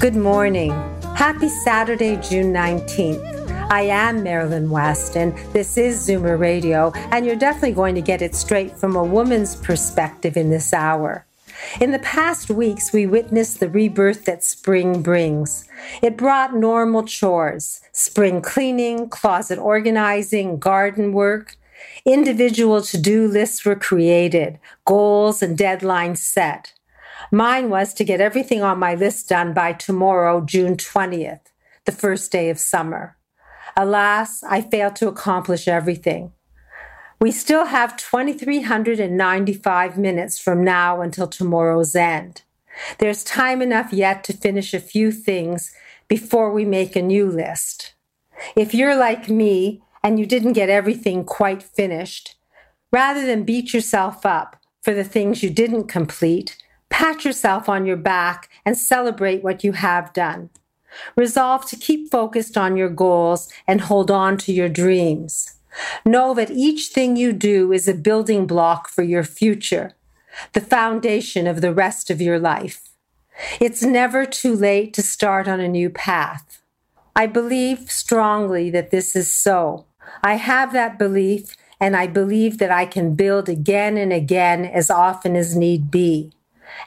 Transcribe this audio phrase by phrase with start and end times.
[0.00, 0.70] Good morning.
[1.14, 3.70] Happy Saturday, June 19th.
[3.70, 8.22] I am Marilyn Weston, and this is Zoomer Radio, and you're definitely going to get
[8.22, 11.26] it straight from a woman's perspective in this hour.
[11.82, 15.68] In the past weeks, we witnessed the rebirth that spring brings.
[16.00, 21.58] It brought normal chores spring cleaning, closet organizing, garden work.
[22.06, 26.72] Individual to do lists were created, goals and deadlines set.
[27.30, 31.40] Mine was to get everything on my list done by tomorrow, June 20th,
[31.84, 33.16] the first day of summer.
[33.76, 36.32] Alas, I failed to accomplish everything.
[37.20, 42.40] We still have 2,395 minutes from now until tomorrow's end.
[42.98, 45.70] There's time enough yet to finish a few things
[46.08, 47.92] before we make a new list.
[48.56, 52.36] If you're like me and you didn't get everything quite finished,
[52.90, 56.56] rather than beat yourself up for the things you didn't complete,
[56.90, 60.50] Pat yourself on your back and celebrate what you have done.
[61.16, 65.54] Resolve to keep focused on your goals and hold on to your dreams.
[66.04, 69.92] Know that each thing you do is a building block for your future,
[70.52, 72.88] the foundation of the rest of your life.
[73.60, 76.60] It's never too late to start on a new path.
[77.14, 79.86] I believe strongly that this is so.
[80.22, 84.90] I have that belief, and I believe that I can build again and again as
[84.90, 86.32] often as need be.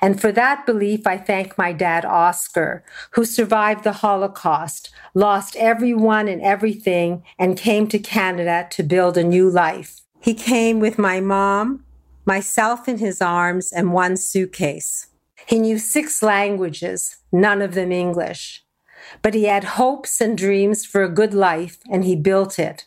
[0.02, 6.28] And for that belief, I thank my dad, Oscar, who survived the Holocaust, lost everyone
[6.28, 10.02] and everything, and came to Canada to build a new life.
[10.19, 11.84] He came with my mom,
[12.25, 15.07] myself in his arms, and one suitcase.
[15.46, 18.63] He knew six languages, none of them English.
[19.22, 22.86] But he had hopes and dreams for a good life, and he built it.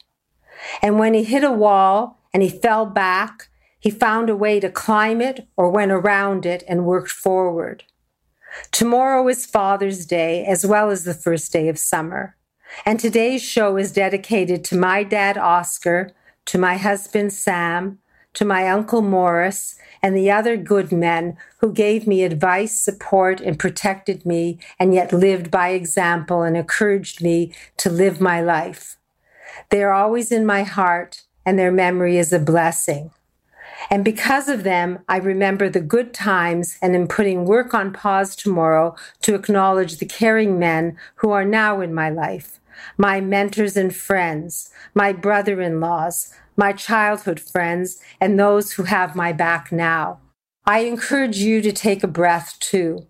[0.80, 3.48] And when he hit a wall and he fell back,
[3.86, 7.84] he found a way to climb it or went around it and worked forward.
[8.72, 12.34] Tomorrow is Father's Day as well as the first day of summer.
[12.84, 16.10] And today's show is dedicated to my dad, Oscar,
[16.46, 18.00] to my husband, Sam,
[18.34, 23.56] to my uncle, Morris, and the other good men who gave me advice, support, and
[23.56, 28.96] protected me, and yet lived by example and encouraged me to live my life.
[29.70, 33.12] They are always in my heart, and their memory is a blessing.
[33.90, 38.34] And because of them, I remember the good times and am putting work on pause
[38.34, 42.60] tomorrow to acknowledge the caring men who are now in my life,
[42.96, 49.14] my mentors and friends, my brother in laws, my childhood friends, and those who have
[49.14, 50.20] my back now.
[50.64, 53.06] I encourage you to take a breath too.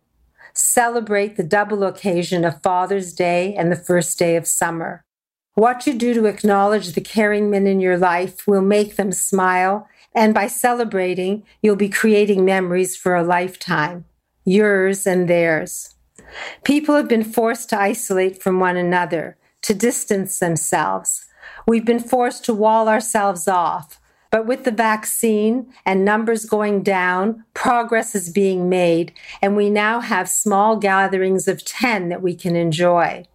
[0.53, 5.05] Celebrate the double occasion of Father's Day and the first day of summer.
[5.55, 9.89] What you do to acknowledge the caring men in your life will make them smile
[10.17, 14.07] and by celebrating, you'll be creating memories for a lifetime,
[14.47, 15.95] yours and theirs.
[16.65, 21.27] People have been forced to isolate from one another, to distance themselves.
[21.69, 24.01] We've been forced to wall ourselves off.
[24.33, 30.01] But with the vaccine and numbers going down, progress is being made, and we now
[30.01, 33.27] have small gatherings of 10 that we can enjoy.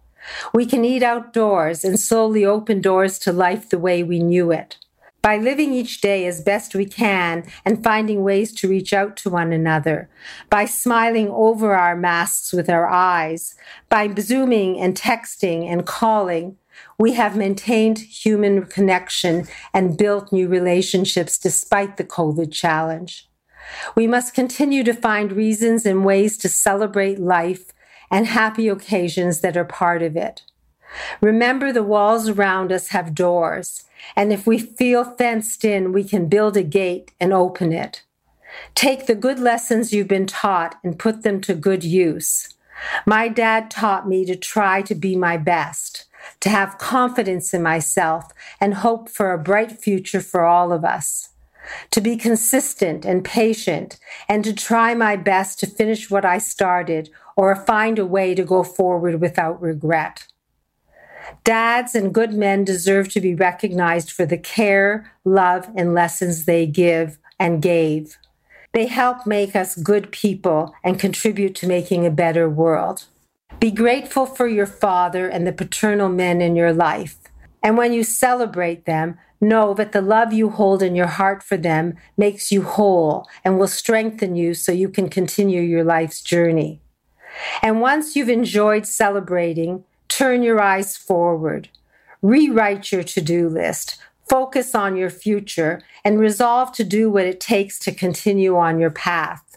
[0.52, 4.76] We can eat outdoors and slowly open doors to life the way we knew it
[5.22, 9.30] by living each day as best we can and finding ways to reach out to
[9.30, 10.08] one another,
[10.50, 13.54] by smiling over our masks with our eyes,
[13.88, 16.56] by zooming and texting and calling,
[16.98, 23.28] we have maintained human connection and built new relationships despite the COVID challenge.
[23.94, 27.72] We must continue to find reasons and ways to celebrate life
[28.10, 30.42] and happy occasions that are part of it.
[31.20, 33.84] Remember, the walls around us have doors,
[34.16, 38.02] and if we feel fenced in, we can build a gate and open it.
[38.74, 42.54] Take the good lessons you've been taught and put them to good use.
[43.06, 46.06] My dad taught me to try to be my best,
[46.40, 51.30] to have confidence in myself and hope for a bright future for all of us,
[51.90, 53.98] to be consistent and patient,
[54.28, 58.44] and to try my best to finish what I started or find a way to
[58.44, 60.26] go forward without regret.
[61.44, 66.66] Dads and good men deserve to be recognized for the care, love, and lessons they
[66.66, 68.18] give and gave.
[68.72, 73.04] They help make us good people and contribute to making a better world.
[73.60, 77.16] Be grateful for your father and the paternal men in your life.
[77.62, 81.56] And when you celebrate them, know that the love you hold in your heart for
[81.56, 86.80] them makes you whole and will strengthen you so you can continue your life's journey.
[87.62, 91.68] And once you've enjoyed celebrating, turn your eyes forward.
[92.20, 93.96] Rewrite your to do list.
[94.28, 98.90] Focus on your future and resolve to do what it takes to continue on your
[98.90, 99.56] path.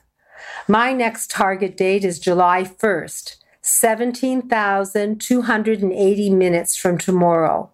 [0.67, 7.69] My next target date is July 1st, 17,280 minutes from tomorrow.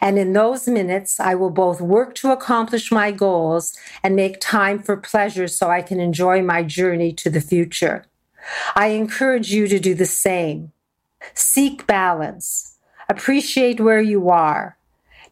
[0.00, 4.82] And in those minutes, I will both work to accomplish my goals and make time
[4.82, 8.04] for pleasure so I can enjoy my journey to the future.
[8.74, 10.72] I encourage you to do the same.
[11.32, 12.76] Seek balance.
[13.08, 14.76] Appreciate where you are.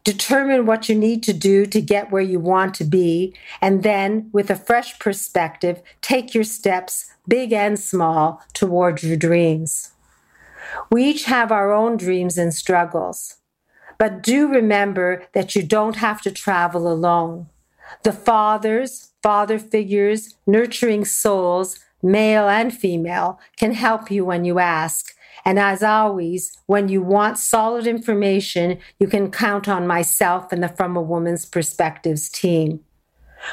[0.03, 3.33] Determine what you need to do to get where you want to be.
[3.61, 9.91] And then, with a fresh perspective, take your steps, big and small, toward your dreams.
[10.91, 13.37] We each have our own dreams and struggles.
[13.97, 17.47] But do remember that you don't have to travel alone.
[18.03, 25.13] The fathers, father figures, nurturing souls, male and female, can help you when you ask.
[25.45, 30.69] And as always, when you want solid information, you can count on myself and the
[30.69, 32.81] From a Woman's Perspectives team.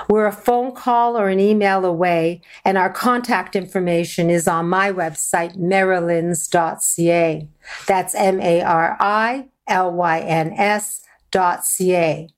[0.08, 4.92] We're a phone call or an email away, and our contact information is on my
[4.92, 7.48] website, marilyns.ca.
[7.86, 12.28] That's M A R I L Y N S dot C A.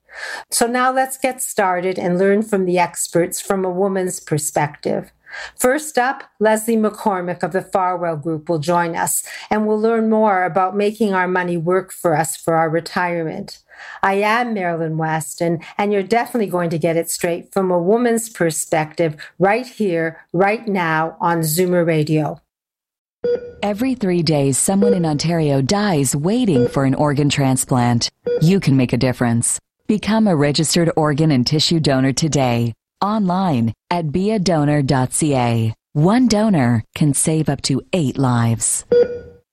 [0.50, 5.10] So now let's get started and learn from the experts from a woman's perspective.
[5.56, 10.44] First up, Leslie McCormick of the Farwell Group will join us and we'll learn more
[10.44, 13.62] about making our money work for us for our retirement.
[14.02, 18.28] I am Marilyn Weston, and you're definitely going to get it straight from a woman's
[18.28, 22.40] perspective right here, right now on Zoomer Radio.
[23.62, 28.10] Every three days, someone in Ontario dies waiting for an organ transplant.
[28.40, 29.58] You can make a difference.
[29.86, 35.74] Become a registered organ and tissue donor today online at beadonor.ca.
[35.92, 38.86] One donor can save up to eight lives.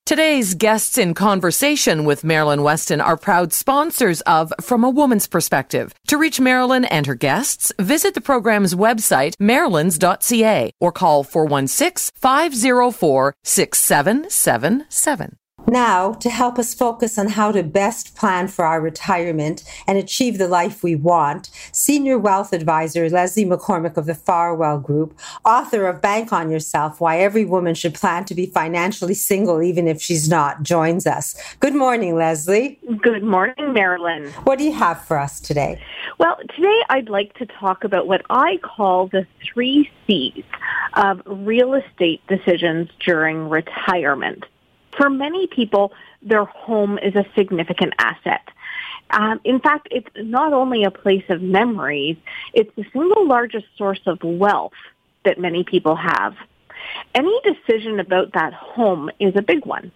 [0.10, 5.94] Today's guests in conversation with Marilyn Weston are proud sponsors of From a Woman's Perspective.
[6.08, 13.36] To reach Marilyn and her guests, visit the program's website, marilyns.ca, or call 416 504
[13.44, 15.39] 6777.
[15.70, 20.40] Now, to help us focus on how to best plan for our retirement and achieve
[20.40, 26.02] the life we want, Senior Wealth Advisor Leslie McCormick of the Farwell Group, author of
[26.02, 30.28] Bank on Yourself Why Every Woman Should Plan to Be Financially Single Even If She's
[30.28, 31.40] Not, joins us.
[31.60, 32.80] Good morning, Leslie.
[33.04, 34.32] Good morning, Marilyn.
[34.46, 35.80] What do you have for us today?
[36.18, 40.44] Well, today I'd like to talk about what I call the three C's
[40.96, 44.46] of real estate decisions during retirement.
[45.00, 48.46] For many people, their home is a significant asset.
[49.12, 52.18] Um, in fact, it's not only a place of memories,
[52.54, 54.74] it's the single largest source of wealth
[55.24, 56.36] that many people have.
[57.16, 59.94] Any decision about that home is a big one.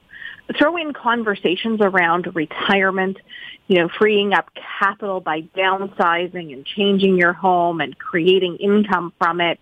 [0.58, 3.18] Throw in conversations around retirement,
[3.68, 4.50] you know, freeing up
[4.80, 9.60] capital by downsizing and changing your home and creating income from it.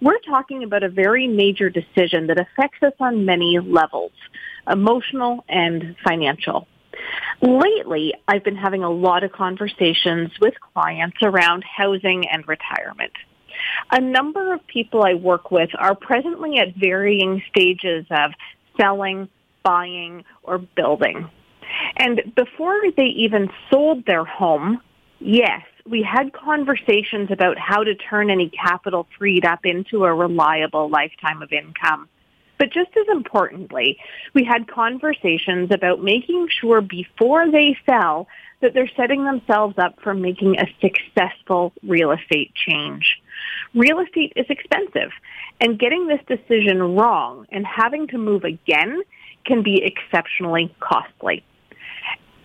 [0.00, 4.12] We're talking about a very major decision that affects us on many levels
[4.68, 6.66] emotional and financial.
[7.40, 13.12] Lately, I've been having a lot of conversations with clients around housing and retirement.
[13.90, 18.32] A number of people I work with are presently at varying stages of
[18.80, 19.28] selling,
[19.62, 21.28] buying, or building.
[21.96, 24.80] And before they even sold their home,
[25.20, 30.88] yes, we had conversations about how to turn any capital freed up into a reliable
[30.88, 32.08] lifetime of income.
[32.64, 33.98] But just as importantly,
[34.32, 38.26] we had conversations about making sure before they sell
[38.62, 43.20] that they're setting themselves up for making a successful real estate change.
[43.74, 45.10] Real estate is expensive,
[45.60, 49.02] and getting this decision wrong and having to move again
[49.44, 51.44] can be exceptionally costly.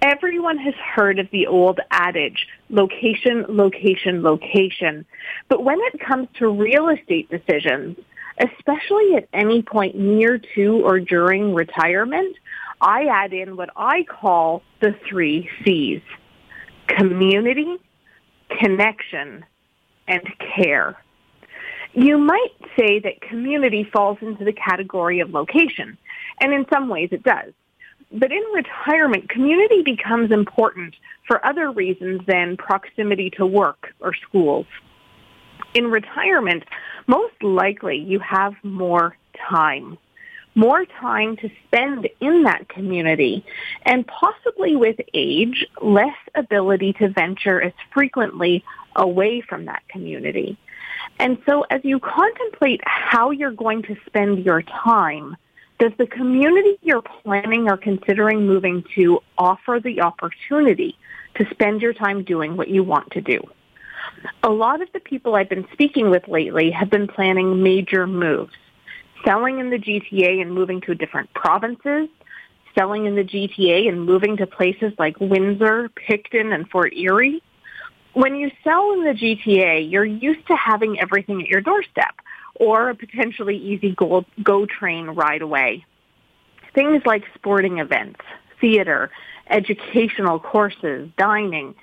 [0.02, 5.06] Everyone has heard of the old adage, location, location, location.
[5.48, 7.98] But when it comes to real estate decisions,
[8.40, 12.36] especially at any point near to or during retirement,
[12.82, 16.02] I add in what I call the three C's.
[16.88, 17.78] Community,
[18.60, 19.46] connection,
[20.08, 20.24] and
[20.56, 20.98] care.
[21.94, 25.98] You might say that community falls into the category of location,
[26.40, 27.54] and in some ways it does.
[28.12, 30.96] But in retirement, community becomes important
[31.28, 34.66] for other reasons than proximity to work or schools.
[35.76, 36.64] In retirement,
[37.10, 39.18] most likely you have more
[39.50, 39.98] time.
[40.54, 43.44] More time to spend in that community
[43.84, 48.64] and possibly with age, less ability to venture as frequently
[48.96, 50.58] away from that community.
[51.18, 55.36] And so as you contemplate how you're going to spend your time,
[55.80, 60.96] does the community you're planning or considering moving to offer the opportunity
[61.36, 63.42] to spend your time doing what you want to do?
[64.44, 68.54] A lot of the people I've been speaking with lately have been planning major moves,
[69.24, 72.10] selling in the GTA and moving to different provinces,
[72.76, 77.42] selling in the GTA and moving to places like Windsor, Picton, and Fort Erie.
[78.14, 82.16] When you sell in the GTA, you're used to having everything at your doorstep
[82.56, 85.86] or a potentially easy go, go train ride away.
[86.74, 88.20] Things like sporting events,
[88.60, 89.10] theater,
[89.50, 91.76] educational courses, dining.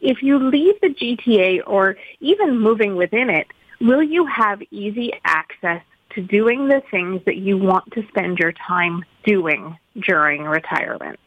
[0.00, 3.46] If you leave the GTA or even moving within it,
[3.80, 5.82] will you have easy access
[6.14, 9.76] to doing the things that you want to spend your time doing
[10.06, 11.20] during retirement?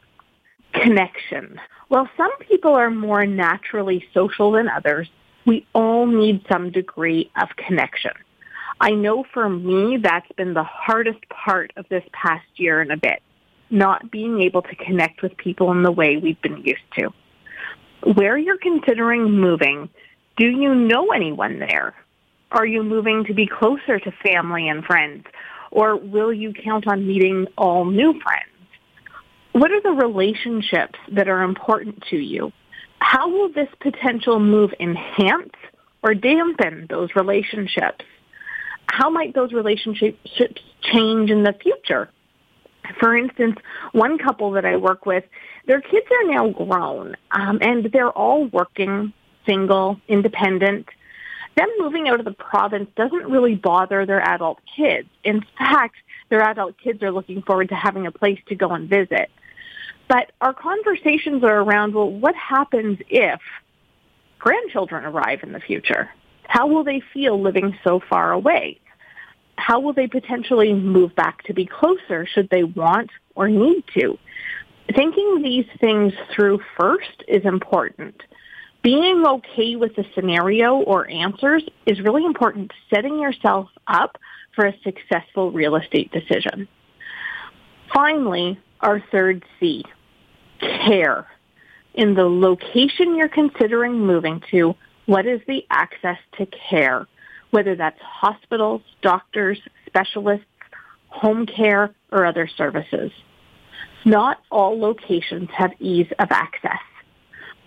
[0.72, 1.60] Connection.
[1.88, 5.08] While some people are more naturally social than others,
[5.46, 8.12] we all need some degree of connection.
[8.80, 12.96] I know for me that's been the hardest part of this past year and a
[12.96, 13.22] bit,
[13.70, 17.12] not being able to connect with people in the way we've been used to.
[18.14, 19.88] Where you're considering moving,
[20.36, 21.94] do you know anyone there?
[22.50, 25.24] Are you moving to be closer to family and friends?
[25.70, 28.50] Or will you count on meeting all new friends?
[29.52, 32.52] What are the relationships that are important to you?
[32.98, 35.52] How will this potential move enhance
[36.02, 38.04] or dampen those relationships?
[38.94, 40.18] how might those relationships
[40.82, 42.08] change in the future?
[43.00, 43.56] For instance,
[43.92, 45.24] one couple that I work with,
[45.66, 49.12] their kids are now grown, um, and they're all working,
[49.46, 50.88] single, independent.
[51.56, 55.08] Them moving out of the province doesn't really bother their adult kids.
[55.22, 55.96] In fact,
[56.28, 59.30] their adult kids are looking forward to having a place to go and visit.
[60.08, 63.40] But our conversations are around, well, what happens if
[64.38, 66.10] grandchildren arrive in the future?
[66.42, 68.80] How will they feel living so far away?
[69.56, 74.18] How will they potentially move back to be closer should they want or need to?
[74.92, 78.22] Thinking these things through first is important.
[78.82, 84.18] Being okay with the scenario or answers is really important, setting yourself up
[84.54, 86.68] for a successful real estate decision.
[87.94, 89.84] Finally, our third C,
[90.60, 91.26] care.
[91.94, 94.74] In the location you're considering moving to,
[95.06, 97.06] what is the access to care?
[97.52, 100.46] Whether that's hospitals, doctors, specialists,
[101.08, 103.12] home care, or other services.
[104.04, 106.80] Not all locations have ease of access.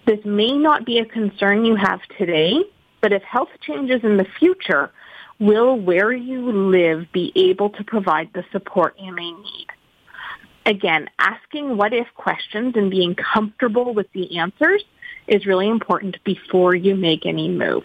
[0.06, 2.63] This may not be a concern you have today,
[3.01, 4.91] but if health changes in the future,
[5.39, 9.67] will where you live be able to provide the support you may need?
[10.65, 14.84] Again, asking what if questions and being comfortable with the answers
[15.27, 17.84] is really important before you make any move.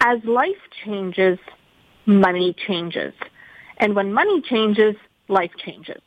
[0.00, 1.38] As life changes,
[2.06, 3.14] money changes.
[3.78, 4.96] And when money changes,
[5.28, 6.02] life changes.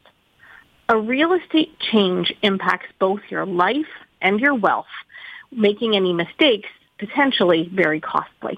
[0.90, 3.92] A real estate change impacts both your life
[4.22, 4.86] and your wealth,
[5.52, 8.58] making any mistakes potentially very costly.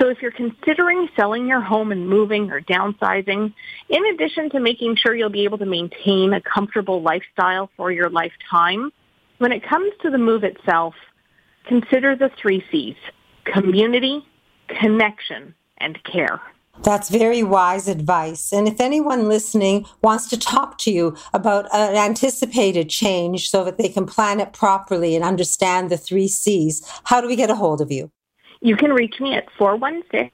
[0.00, 3.54] So if you're considering selling your home and moving or downsizing,
[3.88, 8.10] in addition to making sure you'll be able to maintain a comfortable lifestyle for your
[8.10, 8.90] lifetime,
[9.38, 10.94] when it comes to the move itself,
[11.66, 12.96] consider the three C's,
[13.44, 14.26] community,
[14.68, 16.40] connection, and care.
[16.82, 18.52] That's very wise advice.
[18.52, 23.76] And if anyone listening wants to talk to you about an anticipated change so that
[23.76, 27.54] they can plan it properly and understand the three C's, how do we get a
[27.54, 28.10] hold of you?
[28.62, 30.30] You can reach me at 416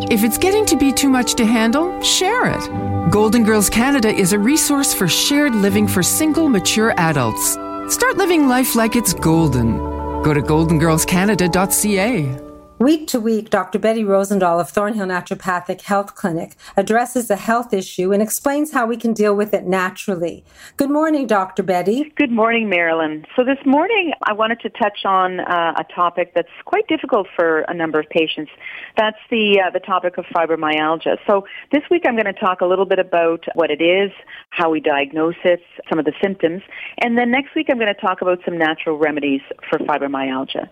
[0.10, 3.12] If it's getting to be too much to handle, share it.
[3.12, 7.56] Golden Girls Canada is a resource for shared living for single, mature adults.
[7.94, 9.78] Start living life like it's golden.
[10.24, 12.43] Go to goldengirlscanada.ca.
[12.80, 13.78] Week to week, Dr.
[13.78, 18.98] Betty Rosendahl of Thornhill Naturopathic Health Clinic addresses a health issue and explains how we
[18.98, 20.44] can deal with it naturally.
[20.76, 21.62] Good morning, Dr.
[21.62, 22.12] Betty.
[22.18, 23.26] Good morning, Marilyn.
[23.36, 27.60] So this morning, I wanted to touch on uh, a topic that's quite difficult for
[27.62, 28.52] a number of patients.
[28.98, 31.18] That's the uh, the topic of fibromyalgia.
[31.28, 34.12] So this week, I'm going to talk a little bit about what it is,
[34.50, 36.64] how we diagnose it, some of the symptoms,
[37.02, 40.68] and then next week, I'm going to talk about some natural remedies for fibromyalgia.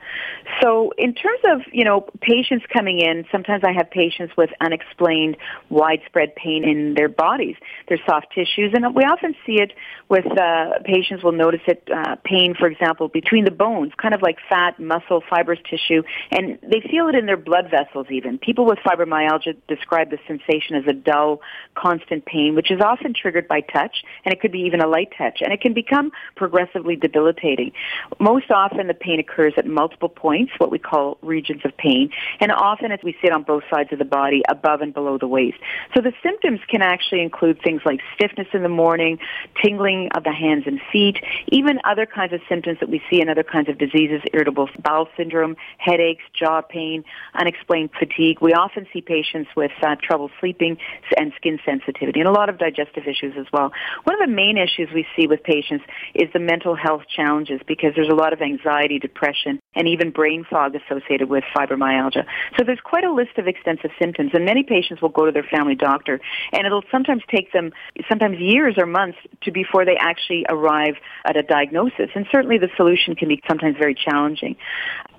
[0.61, 1.90] So in terms of you know
[2.21, 5.35] patients coming in, sometimes I have patients with unexplained
[5.69, 7.57] widespread pain in their bodies,
[7.89, 9.73] their soft tissues, and we often see it
[10.07, 14.21] with uh, patients will notice it uh, pain, for example, between the bones, kind of
[14.21, 18.37] like fat, muscle, fibrous tissue, and they feel it in their blood vessels even.
[18.37, 21.41] People with fibromyalgia describe the sensation as a dull,
[21.75, 25.11] constant pain, which is often triggered by touch, and it could be even a light
[25.17, 27.71] touch, and it can become progressively debilitating.
[28.19, 32.09] Most often the pain occurs at multiple points, what we call regions of pain,
[32.39, 35.27] and often as we sit on both sides of the body, above and below the
[35.27, 35.57] waist.
[35.95, 39.17] So the symptoms can actually include things like stiffness in the morning,
[39.63, 43.29] tingling of the hands and feet, even other kinds of symptoms that we see in
[43.29, 48.37] other kinds of diseases, irritable bowel syndrome, headaches, jaw pain, unexplained fatigue.
[48.41, 50.77] We often see patients with uh, trouble sleeping
[51.17, 53.71] and skin sensitivity and a lot of digestive issues as well.
[54.03, 57.91] One of the main issues we see with patients is the mental health challenges because
[57.95, 62.25] there's a lot of anxiety, depression, and even brain fog associated with fibromyalgia.
[62.57, 65.43] So there's quite a list of extensive symptoms, and many patients will go to their
[65.43, 66.19] family doctor,
[66.51, 67.71] and it'll sometimes take them
[68.09, 72.09] sometimes years or months to before they actually arrive at a diagnosis.
[72.15, 74.55] And certainly the solution can be sometimes very challenging.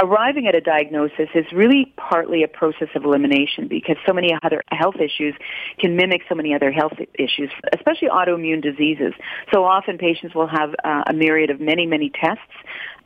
[0.00, 4.62] Arriving at a diagnosis is really partly a process of elimination because so many other
[4.70, 5.34] health issues
[5.78, 9.14] can mimic so many other health issues, especially autoimmune diseases.
[9.52, 12.42] So often patients will have uh, a myriad of many, many tests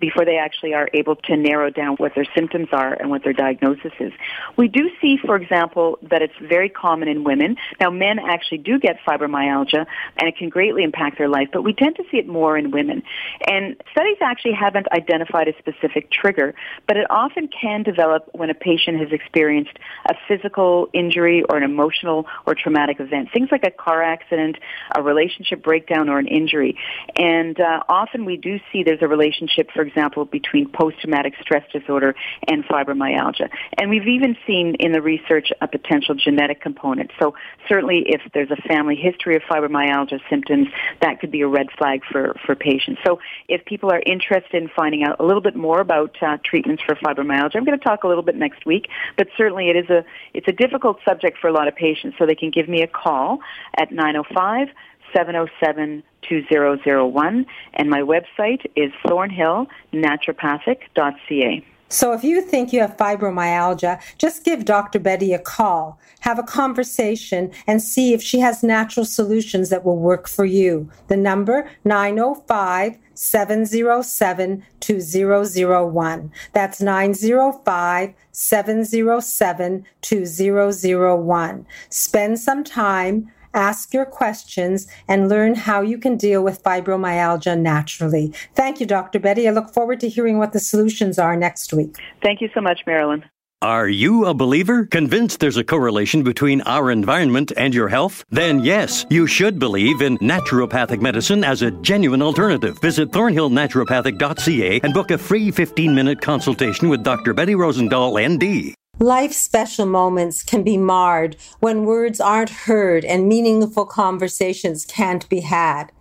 [0.01, 3.33] before they actually are able to narrow down what their symptoms are and what their
[3.33, 4.13] diagnosis is.
[4.57, 7.57] We do see, for example, that it's very common in women.
[7.81, 9.87] Now, men actually do get fibromyalgia,
[10.19, 12.71] and it can greatly impact their life, but we tend to see it more in
[12.71, 13.03] women.
[13.49, 16.55] And studies actually haven't identified a specific trigger,
[16.87, 21.63] but it often can develop when a patient has experienced a physical injury or an
[21.63, 24.57] emotional or traumatic event, things like a car accident,
[24.95, 26.77] a relationship breakdown, or an injury.
[27.17, 32.15] And uh, often we do see there's a relationship, for example, between post-traumatic stress disorder
[32.49, 33.49] and fibromyalgia.
[33.79, 37.11] And we've even seen in the research a potential genetic component.
[37.19, 37.35] So
[37.69, 40.69] certainly if there's a family history of fibromyalgia symptoms,
[41.01, 43.01] that could be a red flag for, for patients.
[43.07, 46.83] So if people are interested in finding out a little bit more about uh, treatments
[46.83, 49.91] for fibromyalgia, I'm going to talk a little bit next week, but certainly it is
[49.91, 52.83] a, it's a difficult subject for a lot of patients, so they can give me
[52.83, 53.39] a call
[53.77, 54.69] at 905
[55.15, 61.65] 707 2001, and my website is thornhillnaturopathic.ca.
[61.89, 64.99] So if you think you have fibromyalgia, just give Dr.
[64.99, 69.99] Betty a call, have a conversation, and see if she has natural solutions that will
[69.99, 70.91] work for you.
[71.07, 76.33] The number 905 707 2001.
[76.53, 81.67] That's 905 707 2001.
[81.89, 88.33] Spend some time ask your questions, and learn how you can deal with fibromyalgia naturally.
[88.55, 89.19] Thank you, Dr.
[89.19, 89.49] Betty.
[89.49, 91.97] I look forward to hearing what the solutions are next week.
[92.23, 93.25] Thank you so much, Marilyn.
[93.63, 94.85] Are you a believer?
[94.85, 98.23] Convinced there's a correlation between our environment and your health?
[98.29, 102.79] Then yes, you should believe in naturopathic medicine as a genuine alternative.
[102.83, 107.33] Visit thornhillnaturopathic.ca and book a free 15 minute consultation with Dr.
[107.33, 108.75] Betty Rosendahl, ND.
[108.99, 115.41] Life's special moments can be marred when words aren't heard and meaningful conversations can't be
[115.41, 115.93] had.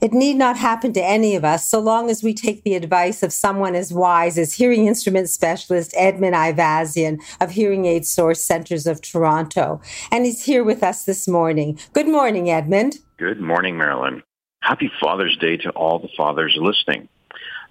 [0.00, 3.22] It need not happen to any of us so long as we take the advice
[3.22, 8.86] of someone as wise as hearing instrument specialist Edmund Ivazian of Hearing Aid Source Centers
[8.86, 9.80] of Toronto.
[10.10, 11.78] And he's here with us this morning.
[11.92, 12.98] Good morning, Edmund.
[13.16, 14.22] Good morning, Marilyn.
[14.60, 17.08] Happy Father's Day to all the fathers listening.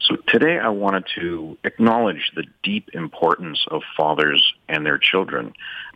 [0.01, 5.53] So today I wanted to acknowledge the deep importance of fathers and their children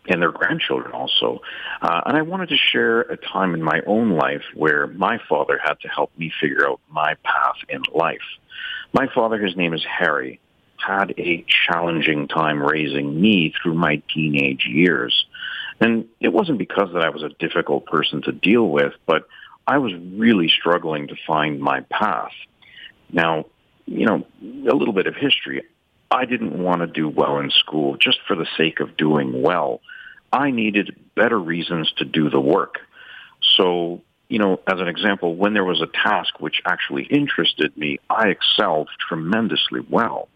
[0.08, 1.40] and their grandchildren also.
[1.82, 5.60] Uh, and I wanted to share a time in my own life where my father
[5.62, 8.18] had to help me figure out my path in life.
[8.92, 10.40] My father, his name is Harry,
[10.78, 15.26] had a challenging time raising me through my teenage years.
[15.80, 19.28] And it wasn't because that I was a difficult person to deal with, but
[19.66, 22.32] I was really struggling to find my path.
[23.12, 23.46] Now,
[23.90, 24.24] you know,
[24.70, 25.64] a little bit of history.
[26.10, 29.80] I didn't want to do well in school just for the sake of doing well.
[30.32, 32.78] I needed better reasons to do the work.
[33.56, 37.98] So, you know, as an example, when there was a task which actually interested me,
[38.08, 40.28] I excelled tremendously well.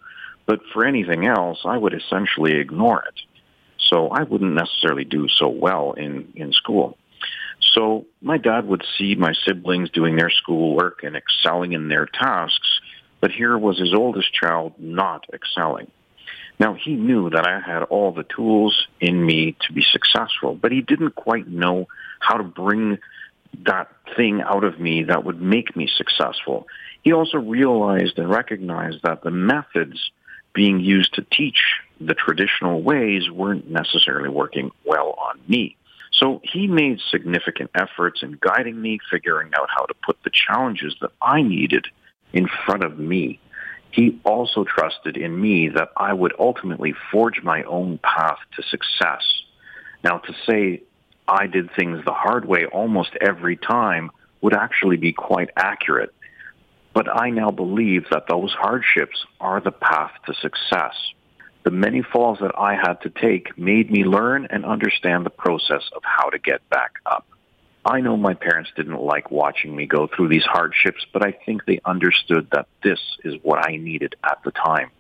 [0.47, 3.21] But for anything else, I would essentially ignore it.
[3.79, 6.99] So I wouldn't necessarily do so well in, in school.
[7.73, 12.81] So my dad would see my siblings doing their schoolwork and excelling in their tasks,
[13.25, 15.91] but here was his oldest child not excelling.
[16.61, 20.73] Now he knew that I had all the tools in me to be successful, but
[20.73, 21.89] he didn't quite know
[22.21, 22.99] how to bring
[23.65, 26.67] that thing out of me that would make me successful.
[27.03, 30.11] He also realized and recognized that the methods
[30.53, 35.79] being used to teach the traditional ways weren't necessarily working well on me.
[36.13, 40.95] So he made significant efforts in guiding me, figuring out how to put the challenges
[41.01, 41.87] that I needed
[42.35, 43.41] in front of me.
[43.91, 49.23] He also trusted in me that I would ultimately forge my own path to success.
[50.03, 50.83] Now, to say
[51.29, 56.13] I did things the hard way almost every time would actually be quite accurate.
[56.93, 60.95] But I now believe that those hardships are the path to success.
[61.63, 65.83] The many falls that I had to take made me learn and understand the process
[65.97, 67.27] of how to get back up.
[67.87, 71.67] I know my parents didn't like watching me go through these hardships, but I think
[71.67, 74.91] they understood that this is what I needed at the time.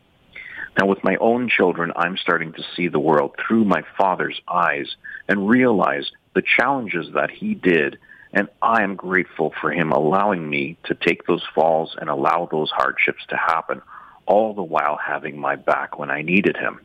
[0.78, 4.96] Now with my own children, I'm starting to see the world through my father's eyes
[5.28, 7.98] and realize the challenges that he did.
[8.34, 12.70] And I am grateful for him allowing me to take those falls and allow those
[12.70, 13.80] hardships to happen,
[14.26, 16.80] all the while having my back when I needed him.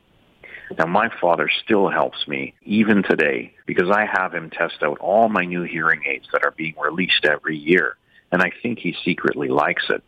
[0.78, 5.30] Now my father still helps me even today because I have him test out all
[5.30, 7.98] my new hearing aids that are being released every year.
[8.32, 10.04] And I think he secretly likes it.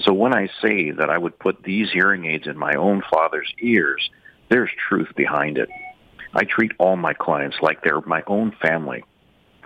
[0.00, 3.52] So when I say that I would put these hearing aids in my own father's
[3.60, 4.08] ears,
[4.48, 5.68] there's truth behind it.
[6.32, 9.04] I treat all my clients like they're my own family.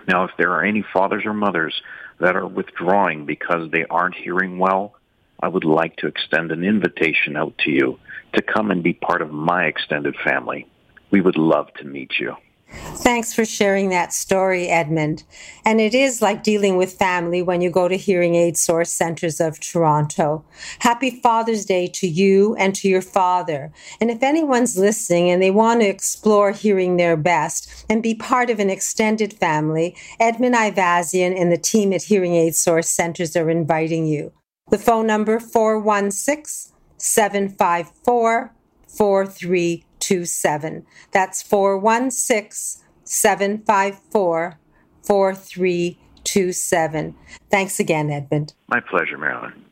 [0.07, 1.81] Now, if there are any fathers or mothers
[2.19, 4.95] that are withdrawing because they aren't hearing well,
[5.41, 7.99] I would like to extend an invitation out to you
[8.33, 10.67] to come and be part of my extended family.
[11.11, 12.35] We would love to meet you.
[12.67, 15.23] Thanks for sharing that story, Edmund.
[15.63, 19.39] And it is like dealing with family when you go to Hearing Aid Source Centers
[19.39, 20.43] of Toronto.
[20.79, 23.71] Happy Father's Day to you and to your father.
[24.01, 28.49] And if anyone's listening and they want to explore hearing their best and be part
[28.49, 33.49] of an extended family, Edmund Ivazian and the team at Hearing Aid Source Centers are
[33.49, 34.33] inviting you.
[34.71, 38.51] The phone number 416 754
[38.87, 40.85] 4327.
[41.11, 44.59] That's 416 754
[45.03, 47.15] 4327.
[47.51, 48.55] Thanks again, Edmund.
[48.67, 49.65] My pleasure, Marilyn.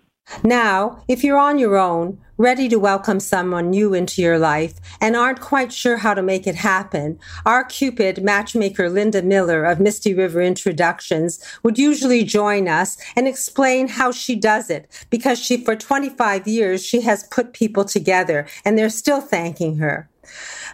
[0.43, 5.15] Now, if you're on your own, ready to welcome someone new into your life, and
[5.15, 10.13] aren't quite sure how to make it happen, our Cupid matchmaker Linda Miller of Misty
[10.13, 15.75] River Introductions would usually join us and explain how she does it because she, for
[15.75, 20.09] 25 years, she has put people together and they're still thanking her.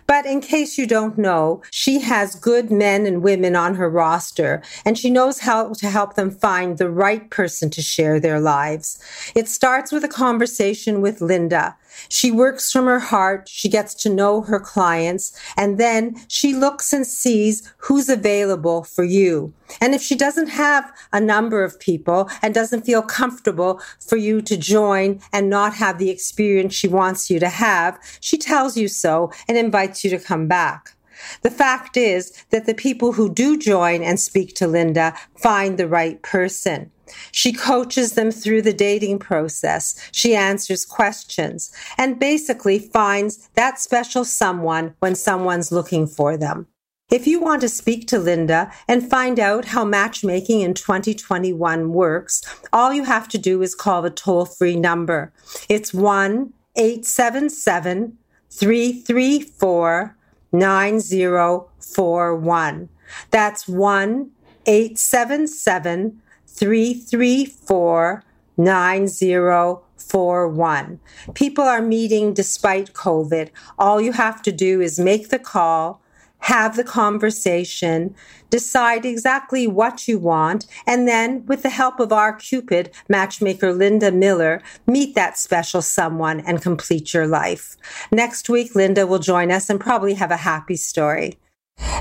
[0.08, 4.62] But in case you don't know, she has good men and women on her roster,
[4.84, 9.00] and she knows how to help them find the right person to share their lives.
[9.36, 11.78] It starts with a conversation with Linda.
[12.10, 13.50] She works from her heart.
[13.50, 19.04] She gets to know her clients and then she looks and sees who's available for
[19.04, 19.54] you.
[19.82, 24.42] And if she doesn't have a number of people and doesn't feel comfortable for you
[24.42, 28.88] to join and not have the experience she wants you to have, she tells you
[28.88, 30.96] so and invites you to come back.
[31.42, 35.88] The fact is that the people who do join and speak to Linda find the
[35.88, 36.92] right person.
[37.32, 39.96] She coaches them through the dating process.
[40.12, 46.68] She answers questions and basically finds that special someone when someone's looking for them.
[47.12, 52.44] If you want to speak to Linda and find out how matchmaking in 2021 works,
[52.72, 55.34] all you have to do is call the toll free number.
[55.68, 58.16] It's 1 877
[58.52, 60.16] 334
[60.52, 62.90] 9041.
[63.32, 64.32] That's 1
[64.66, 66.22] 877
[66.60, 68.24] 334
[68.58, 71.00] 9041.
[71.34, 73.50] People are meeting despite COVID.
[73.78, 76.02] All you have to do is make the call,
[76.40, 78.14] have the conversation,
[78.50, 84.12] decide exactly what you want, and then, with the help of our Cupid matchmaker Linda
[84.12, 87.78] Miller, meet that special someone and complete your life.
[88.12, 91.40] Next week, Linda will join us and probably have a happy story.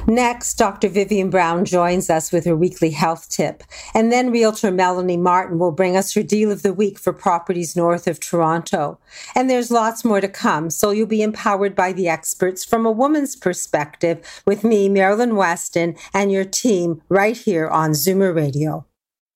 [0.07, 0.89] Next, Dr.
[0.89, 3.63] Vivian Brown joins us with her weekly health tip.
[3.95, 7.77] And then realtor Melanie Martin will bring us her deal of the week for properties
[7.77, 8.99] north of Toronto.
[9.35, 12.91] And there's lots more to come, so you'll be empowered by the experts from a
[12.91, 18.88] woman's perspective with me, Marilyn Weston, and your team right here on Zoomer Radio.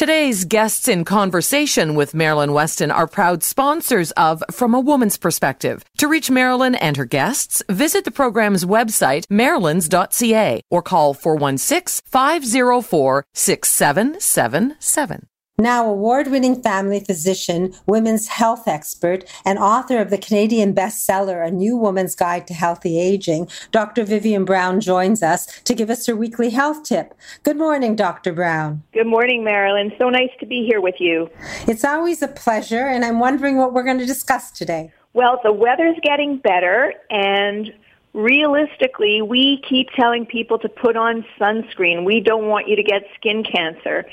[0.00, 5.84] Today's guests in conversation with Marilyn Weston are proud sponsors of From a Woman's Perspective.
[5.98, 13.26] To reach Marilyn and her guests, visit the program's website, marilyns.ca, or call 416 504
[13.34, 15.29] 6777.
[15.60, 21.50] Now, award winning family physician, women's health expert, and author of the Canadian bestseller, A
[21.50, 24.04] New Woman's Guide to Healthy Aging, Dr.
[24.04, 27.12] Vivian Brown joins us to give us her weekly health tip.
[27.42, 28.32] Good morning, Dr.
[28.32, 28.84] Brown.
[28.94, 29.92] Good morning, Marilyn.
[29.98, 31.28] So nice to be here with you.
[31.68, 34.94] It's always a pleasure, and I'm wondering what we're going to discuss today.
[35.12, 37.70] Well, the weather's getting better, and
[38.12, 42.04] realistically, we keep telling people to put on sunscreen.
[42.04, 44.04] We don't want you to get skin cancer.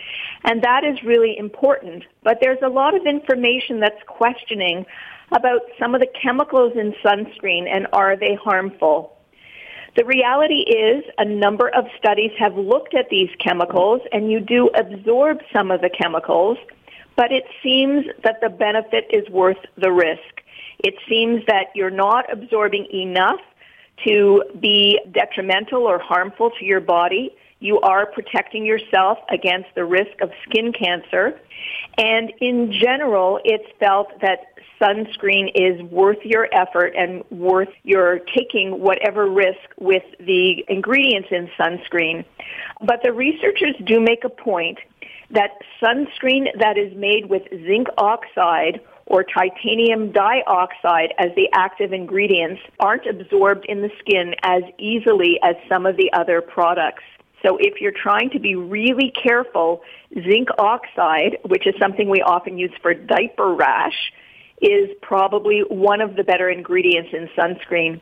[0.44, 2.04] And that is really important.
[2.24, 4.86] But there's a lot of information that's questioning
[5.32, 9.18] about some of the chemicals in sunscreen and are they harmful.
[9.98, 14.70] The reality is a number of studies have looked at these chemicals and you do
[14.76, 16.60] absorb some of the chemicals,
[17.16, 20.44] but it seems that the benefit is worth the risk.
[20.80, 23.40] It seems that you're not absorbing enough
[24.06, 27.36] to be detrimental or harmful to your body.
[27.60, 31.40] You are protecting yourself against the risk of skin cancer.
[31.98, 34.40] And in general, it's felt that
[34.80, 41.50] sunscreen is worth your effort and worth your taking whatever risk with the ingredients in
[41.60, 42.26] sunscreen.
[42.82, 44.78] But the researchers do make a point
[45.32, 52.62] that sunscreen that is made with zinc oxide or titanium dioxide as the active ingredients
[52.80, 57.04] aren't absorbed in the skin as easily as some of the other products.
[57.42, 59.82] So if you're trying to be really careful,
[60.14, 64.12] zinc oxide, which is something we often use for diaper rash,
[64.62, 68.02] is probably one of the better ingredients in sunscreen.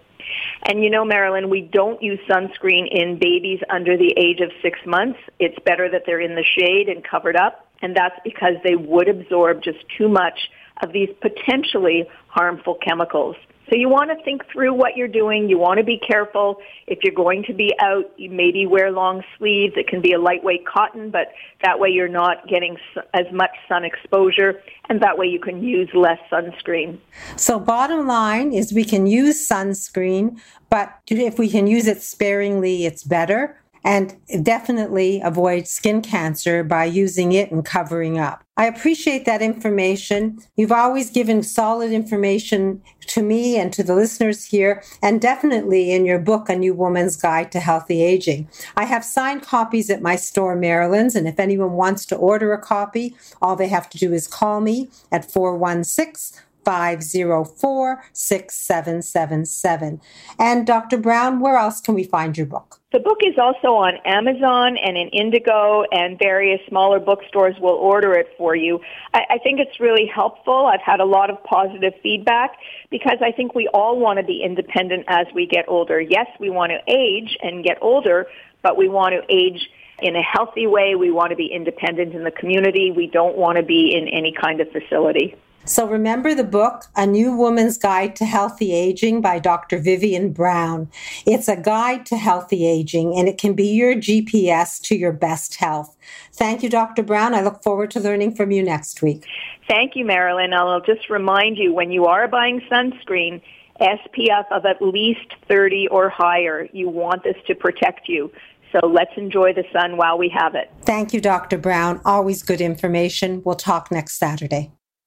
[0.63, 4.79] And you know, Marilyn, we don't use sunscreen in babies under the age of six
[4.85, 5.19] months.
[5.37, 9.07] It's better that they're in the shade and covered up, and that's because they would
[9.07, 10.49] absorb just too much
[10.81, 13.35] of these potentially harmful chemicals.
[13.69, 15.49] So you want to think through what you're doing.
[15.49, 16.57] You want to be careful.
[16.85, 19.73] If you're going to be out, you maybe wear long sleeves.
[19.75, 21.29] It can be a lightweight cotton, but
[21.63, 22.77] that way you're not getting
[23.15, 26.99] as much sun exposure, and that way you can use less sunscreen.
[27.37, 32.85] So bottom line is we can use sunscreen, but if we can use it sparingly,
[32.85, 38.43] it's better and definitely avoid skin cancer by using it and covering up.
[38.57, 40.39] I appreciate that information.
[40.55, 46.05] You've always given solid information to me and to the listeners here, and definitely in
[46.05, 48.49] your book, A New Woman's Guide to Healthy Aging.
[48.75, 52.61] I have signed copies at my store, Marilyn's, and if anyone wants to order a
[52.61, 60.01] copy, all they have to do is call me at 416 504 6777.
[60.39, 60.97] And Dr.
[60.97, 62.81] Brown, where else can we find your book?
[62.91, 68.13] The book is also on Amazon and in Indigo, and various smaller bookstores will order
[68.13, 68.79] it for you.
[69.13, 70.67] I, I think it's really helpful.
[70.67, 72.51] I've had a lot of positive feedback
[72.89, 75.99] because I think we all want to be independent as we get older.
[75.99, 78.27] Yes, we want to age and get older,
[78.61, 80.95] but we want to age in a healthy way.
[80.95, 82.91] We want to be independent in the community.
[82.91, 85.35] We don't want to be in any kind of facility.
[85.67, 89.79] So remember the book, A New Woman's Guide to Healthy Aging by Dr.
[89.79, 90.91] Vivian Brown.
[91.25, 95.55] It's a guide to healthy aging and it can be your GPS to your best
[95.55, 95.97] health.
[96.31, 97.01] Thank you, Dr.
[97.01, 97.33] Brown.
[97.33, 99.25] I look forward to learning from you next week.
[99.67, 100.53] Thank you, Marilyn.
[100.53, 103.41] I'll just remind you when you are buying sunscreen,
[103.81, 106.69] SPF of at least 30 or higher.
[106.73, 108.31] You want this to protect you.
[108.71, 110.71] So let's enjoy the sun while we have it.
[110.83, 111.57] Thank you, Dr.
[111.57, 112.01] Brown.
[112.05, 113.41] Always good information.
[113.43, 114.71] We'll talk next Saturday.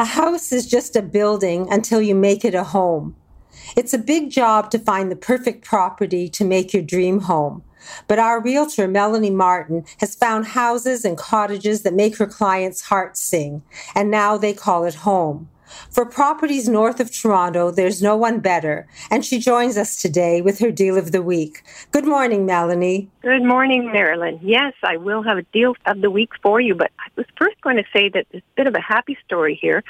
[0.00, 3.16] A house is just a building until you make it a home.
[3.76, 7.62] It's a big job to find the perfect property to make your dream home.
[8.08, 13.20] But our realtor, Melanie Martin, has found houses and cottages that make her clients' hearts
[13.20, 13.62] sing,
[13.94, 15.50] and now they call it home.
[15.90, 20.58] For properties north of Toronto, there's no one better, and she joins us today with
[20.58, 21.62] her deal of the week.
[21.92, 23.08] Good morning, Melanie.
[23.22, 24.40] Good morning, Marilyn.
[24.42, 27.60] Yes, I will have a deal of the week for you, but I was first
[27.60, 29.84] going to say that it's a bit of a happy story here.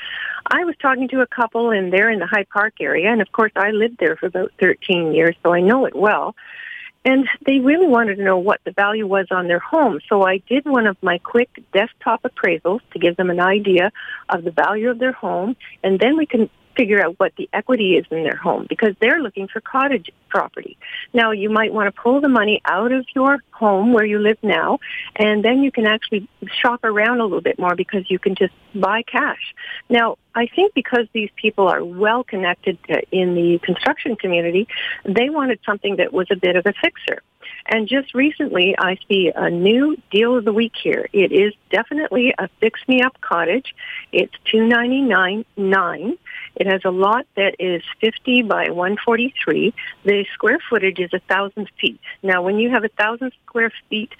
[0.50, 3.32] I was talking to a couple, and they're in the High Park area, and of
[3.32, 6.34] course, I lived there for about 13 years, so I know it well.
[7.04, 10.00] And they really wanted to know what the value was on their home.
[10.08, 13.90] So I did one of my quick desktop appraisals to give them an idea
[14.28, 15.56] of the value of their home.
[15.82, 19.20] And then we can figure out what the equity is in their home because they're
[19.20, 20.78] looking for cottage property.
[21.12, 24.38] Now, you might want to pull the money out of your home where you live
[24.42, 24.78] now,
[25.16, 26.28] and then you can actually
[26.60, 29.54] shop around a little bit more because you can just buy cash.
[29.88, 32.78] Now, I think because these people are well connected
[33.10, 34.68] in the construction community,
[35.04, 37.22] they wanted something that was a bit of a fixer.
[37.66, 41.08] And just recently, I see a new deal of the week here.
[41.12, 43.74] It is definitely a fix me up cottage.
[44.12, 46.16] It's two ninety nine nine.
[46.56, 49.72] It has a lot that is 50 by 143.
[50.04, 51.98] The square footage is a thousand feet.
[52.22, 54.10] Now, when you have a thousand square feet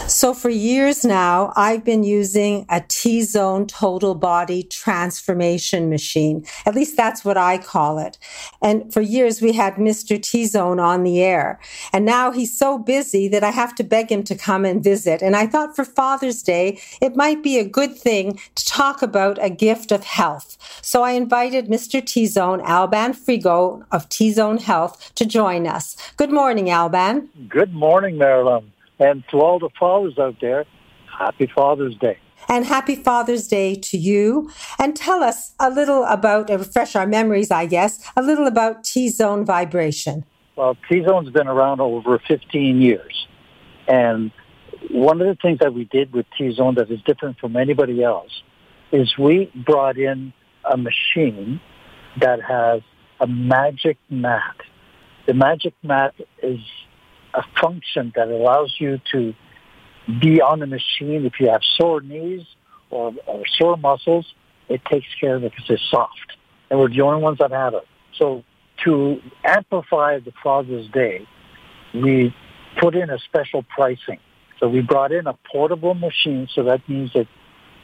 [0.07, 6.45] So for years now, I've been using a T-zone total body transformation machine.
[6.65, 8.17] At least that's what I call it.
[8.61, 10.21] And for years we had Mr.
[10.21, 11.59] T-zone on the air.
[11.93, 15.21] And now he's so busy that I have to beg him to come and visit.
[15.21, 19.37] And I thought for Father's Day, it might be a good thing to talk about
[19.41, 20.57] a gift of health.
[20.81, 22.05] So I invited Mr.
[22.05, 25.95] T-zone, Alban Frigo of T-zone Health to join us.
[26.17, 27.29] Good morning, Alban.
[27.47, 28.73] Good morning, Marilyn.
[29.01, 30.65] And to all the fathers out there,
[31.17, 32.19] happy Father's Day.
[32.47, 34.51] And happy Father's Day to you.
[34.77, 39.09] And tell us a little about, refresh our memories, I guess, a little about T
[39.09, 40.23] zone vibration.
[40.55, 43.27] Well, T zone's been around over 15 years.
[43.87, 44.31] And
[44.91, 48.03] one of the things that we did with T zone that is different from anybody
[48.03, 48.43] else
[48.91, 50.31] is we brought in
[50.71, 51.59] a machine
[52.19, 52.81] that has
[53.19, 54.57] a magic mat.
[55.25, 56.59] The magic mat is
[57.33, 59.33] a function that allows you to
[60.19, 61.25] be on the machine.
[61.25, 62.45] If you have sore knees
[62.89, 64.33] or, or sore muscles,
[64.69, 66.37] it takes care of it because it's soft.
[66.69, 67.87] And we're the only ones that have it.
[68.17, 68.43] So
[68.85, 71.27] to amplify the Father's Day,
[71.93, 72.35] we
[72.79, 74.19] put in a special pricing.
[74.59, 77.27] So we brought in a portable machine, so that means that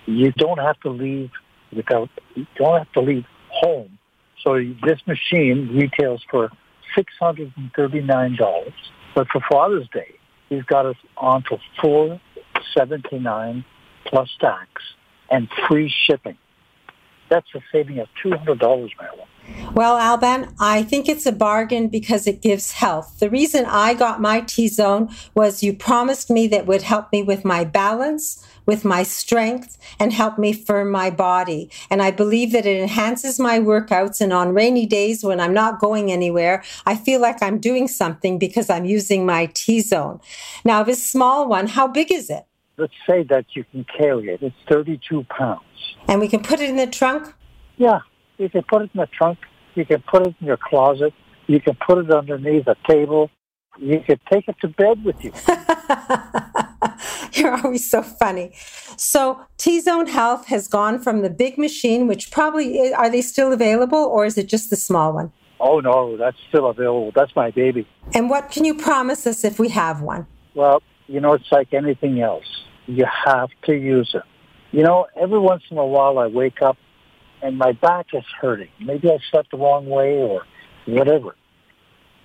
[0.06, 1.32] you don't have to leave
[1.76, 3.98] without, you don't have to leave home.
[4.44, 6.50] So this machine retails for
[6.96, 8.72] $639.
[9.18, 10.14] But for Father's Day,
[10.48, 13.66] he's got us on for 479
[14.06, 14.70] plus tax
[15.32, 16.38] and free shipping.
[17.28, 19.28] That's a saving of $200, Marilyn.
[19.74, 23.20] Well, Alban, I think it's a bargain because it gives health.
[23.20, 27.22] The reason I got my T zone was you promised me that would help me
[27.22, 31.70] with my balance, with my strength, and help me firm my body.
[31.90, 34.20] And I believe that it enhances my workouts.
[34.20, 38.40] And on rainy days when I'm not going anywhere, I feel like I'm doing something
[38.40, 40.20] because I'm using my T zone.
[40.66, 42.46] Now, this small one, how big is it?
[42.78, 44.42] Let's say that you can carry it.
[44.42, 45.62] It's 32 pounds.
[46.08, 47.34] And we can put it in the trunk?
[47.78, 48.00] Yeah,
[48.38, 49.40] you can put it in the trunk.
[49.76, 51.14] You can put it in your closet.
[51.48, 53.30] You can put it underneath a table.
[53.80, 55.32] You can take it to bed with you.
[57.34, 58.52] You're always so funny.
[58.98, 63.22] So T Zone Health has gone from the big machine, which probably is, are they
[63.22, 65.32] still available, or is it just the small one?
[65.60, 67.12] Oh no, that's still available.
[67.16, 67.88] That's my baby.
[68.14, 70.26] And what can you promise us if we have one?
[70.56, 72.46] Well, you know, it's like anything else.
[72.88, 74.24] You have to use it.
[74.72, 76.78] You know, every once in a while I wake up
[77.42, 78.70] and my back is hurting.
[78.80, 80.44] Maybe I slept the wrong way or
[80.86, 81.36] whatever.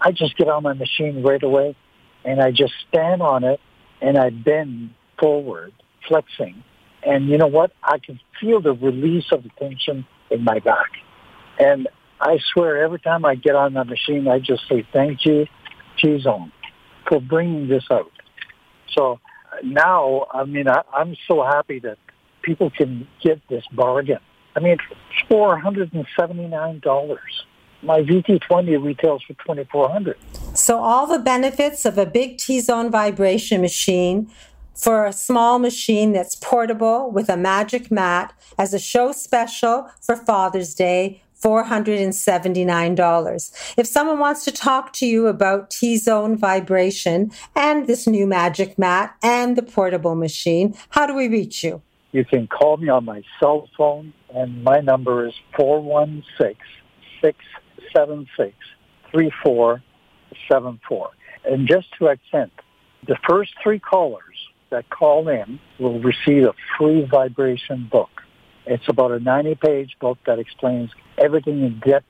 [0.00, 1.76] I just get on my machine right away
[2.24, 3.60] and I just stand on it
[4.00, 5.72] and I bend forward,
[6.08, 6.64] flexing.
[7.04, 7.72] And you know what?
[7.82, 10.90] I can feel the release of the tension in my back.
[11.58, 11.88] And
[12.20, 15.46] I swear every time I get on that machine, I just say, thank you,
[16.00, 16.52] T-Zone,
[17.08, 18.12] for bringing this out.
[18.96, 19.20] So
[19.52, 21.98] uh, now, I mean, I, I'm so happy that
[22.42, 24.18] people can get this bargain.
[24.56, 24.82] I mean, it's
[25.28, 27.44] four hundred and seventy nine dollars.
[27.84, 30.16] My VT20 retails for 2,400.
[30.54, 34.30] So all the benefits of a big T-zone vibration machine
[34.72, 40.14] for a small machine that's portable with a magic mat as a show special for
[40.14, 41.22] Father's Day.
[41.42, 43.74] $479.
[43.76, 48.78] If someone wants to talk to you about T zone vibration and this new magic
[48.78, 51.82] mat and the portable machine, how do we reach you?
[52.12, 56.56] You can call me on my cell phone, and my number is 416
[57.22, 58.54] 676
[59.10, 61.10] 3474.
[61.44, 62.52] And just to accent,
[63.06, 68.10] the first three callers that call in will receive a free vibration book.
[68.66, 72.06] It's about a 90-page book that explains everything in depth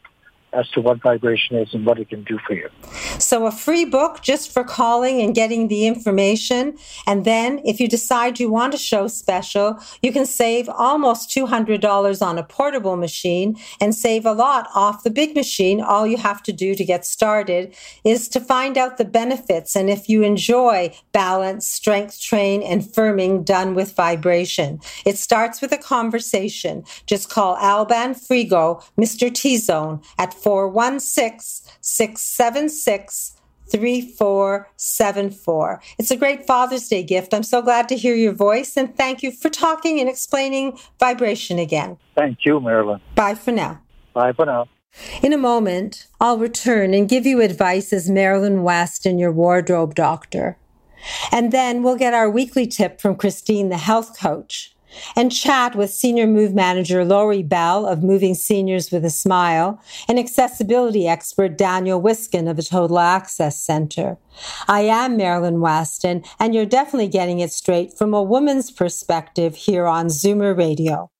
[0.53, 2.69] as to what vibration is and what it can do for you.
[3.19, 6.77] So, a free book just for calling and getting the information.
[7.07, 12.23] And then, if you decide you want a show special, you can save almost $200
[12.23, 15.81] on a portable machine and save a lot off the big machine.
[15.81, 17.75] All you have to do to get started
[18.05, 23.45] is to find out the benefits and if you enjoy balance, strength train, and firming
[23.45, 24.81] done with vibration.
[25.05, 26.85] It starts with a conversation.
[27.07, 29.33] Just call Alban Frigo, Mr.
[29.33, 33.39] T Zone, at 416 676
[33.71, 35.81] 3474.
[35.99, 37.33] It's a great Father's Day gift.
[37.33, 41.59] I'm so glad to hear your voice and thank you for talking and explaining vibration
[41.59, 41.97] again.
[42.15, 43.01] Thank you, Marilyn.
[43.15, 43.81] Bye for now.
[44.13, 44.69] Bye for now.
[45.23, 49.95] In a moment, I'll return and give you advice as Marilyn Weston and your wardrobe
[49.95, 50.59] doctor.
[51.33, 54.72] And then we'll get our weekly tip from Christine, the health coach
[55.15, 60.19] and chat with Senior Move Manager Lori Bell of Moving Seniors with a Smile and
[60.19, 64.19] accessibility expert Daniel Wiskin of the Total Access Center.
[64.67, 69.87] I am Marilyn Weston, and you're definitely getting it straight from a woman's perspective here
[69.87, 71.12] on Zoomer Radio.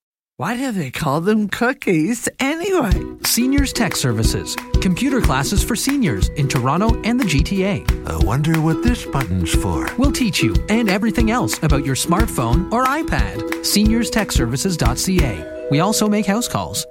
[0.43, 2.91] Why do they call them cookies anyway?
[3.23, 4.57] Seniors Tech Services.
[4.81, 8.09] Computer classes for seniors in Toronto and the GTA.
[8.09, 9.87] I wonder what this button's for.
[9.97, 13.37] We'll teach you and everything else about your smartphone or iPad.
[13.61, 15.67] SeniorsTechServices.ca.
[15.71, 16.85] We also make house calls.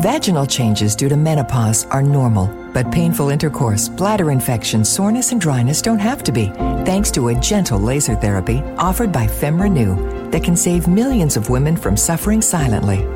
[0.00, 5.82] Vaginal changes due to menopause are normal, but painful intercourse, bladder infection, soreness, and dryness
[5.82, 6.46] don't have to be,
[6.84, 11.76] thanks to a gentle laser therapy offered by FemRenew that can save millions of women
[11.76, 13.06] from suffering silently.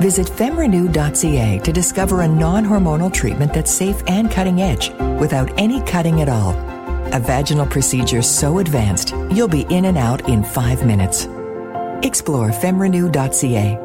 [0.00, 5.80] Visit femrenew.ca to discover a non hormonal treatment that's safe and cutting edge without any
[5.82, 6.50] cutting at all.
[7.14, 11.26] A vaginal procedure so advanced, you'll be in and out in five minutes.
[12.02, 13.78] Explore femrenew.ca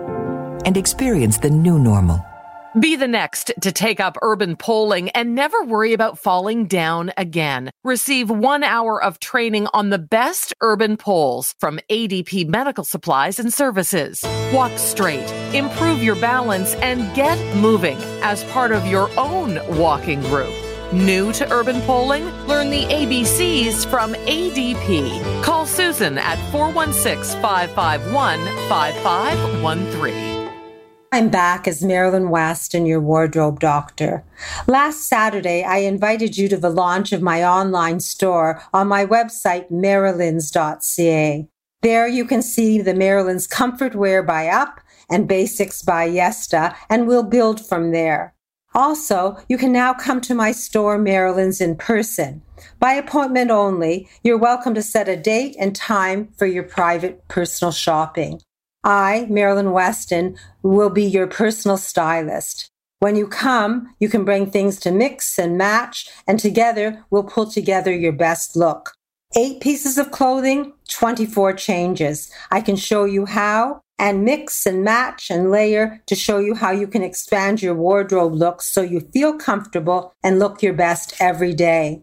[0.65, 2.28] and experience the new normal.
[2.77, 7.71] Be the next to take up urban poling and never worry about falling down again.
[7.83, 13.51] Receive one hour of training on the best urban poles from ADP Medical Supplies and
[13.51, 14.23] Services.
[14.53, 20.53] Walk straight, improve your balance, and get moving as part of your own walking group.
[20.93, 22.25] New to urban poling?
[22.45, 25.43] Learn the ABCs from ADP.
[25.43, 30.38] Call Susan at 416 551 5513.
[31.11, 34.23] I'm back as Marilyn Weston and your wardrobe doctor.
[34.67, 39.71] Last Saturday, I invited you to the launch of my online store on my website,
[39.71, 41.47] marilyns.ca.
[41.81, 47.07] There you can see the Marilyn's Comfort Wear by Up and Basics by Yesta, and
[47.07, 48.35] we'll build from there.
[48.75, 52.43] Also, you can now come to my store, Marilyn's, in person.
[52.79, 57.71] By appointment only, you're welcome to set a date and time for your private personal
[57.71, 58.41] shopping.
[58.83, 62.69] I, Marilyn Weston, will be your personal stylist.
[62.99, 67.49] When you come, you can bring things to mix and match, and together we'll pull
[67.49, 68.93] together your best look.
[69.35, 72.31] Eight pieces of clothing, 24 changes.
[72.51, 76.71] I can show you how and mix and match and layer to show you how
[76.71, 81.53] you can expand your wardrobe look so you feel comfortable and look your best every
[81.53, 82.01] day.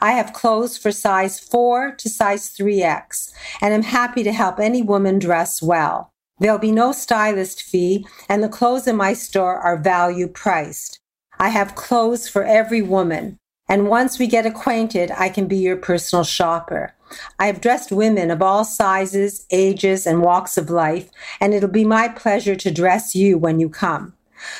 [0.00, 4.82] I have clothes for size 4 to size 3X, and I'm happy to help any
[4.82, 6.12] woman dress well.
[6.38, 11.00] There'll be no stylist fee, and the clothes in my store are value priced.
[11.38, 15.76] I have clothes for every woman, and once we get acquainted, I can be your
[15.76, 16.94] personal shopper.
[17.38, 21.10] I have dressed women of all sizes, ages, and walks of life,
[21.40, 24.14] and it'll be my pleasure to dress you when you come.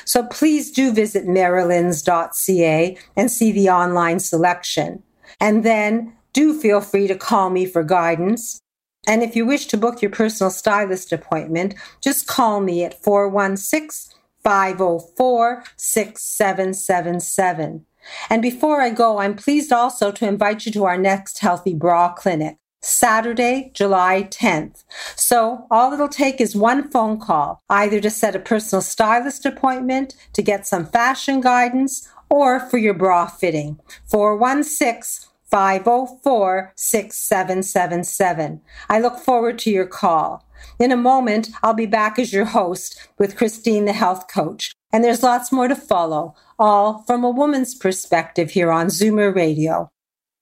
[0.05, 5.03] So please do visit marilyns.ca and see the online selection.
[5.39, 8.59] And then do feel free to call me for guidance.
[9.07, 14.13] And if you wish to book your personal stylist appointment, just call me at 416
[14.43, 17.85] 504 6777.
[18.29, 22.13] And before I go, I'm pleased also to invite you to our next Healthy Bra
[22.13, 24.83] Clinic, Saturday, July 10th.
[25.15, 30.15] So all it'll take is one phone call, either to set a personal stylist appointment,
[30.33, 33.79] to get some fashion guidance, or for your bra fitting.
[34.05, 38.61] 416 504 6777.
[38.89, 40.47] I look forward to your call.
[40.79, 44.73] In a moment, I'll be back as your host with Christine, the health coach.
[44.91, 49.89] And there's lots more to follow, all from a woman's perspective here on Zoomer Radio.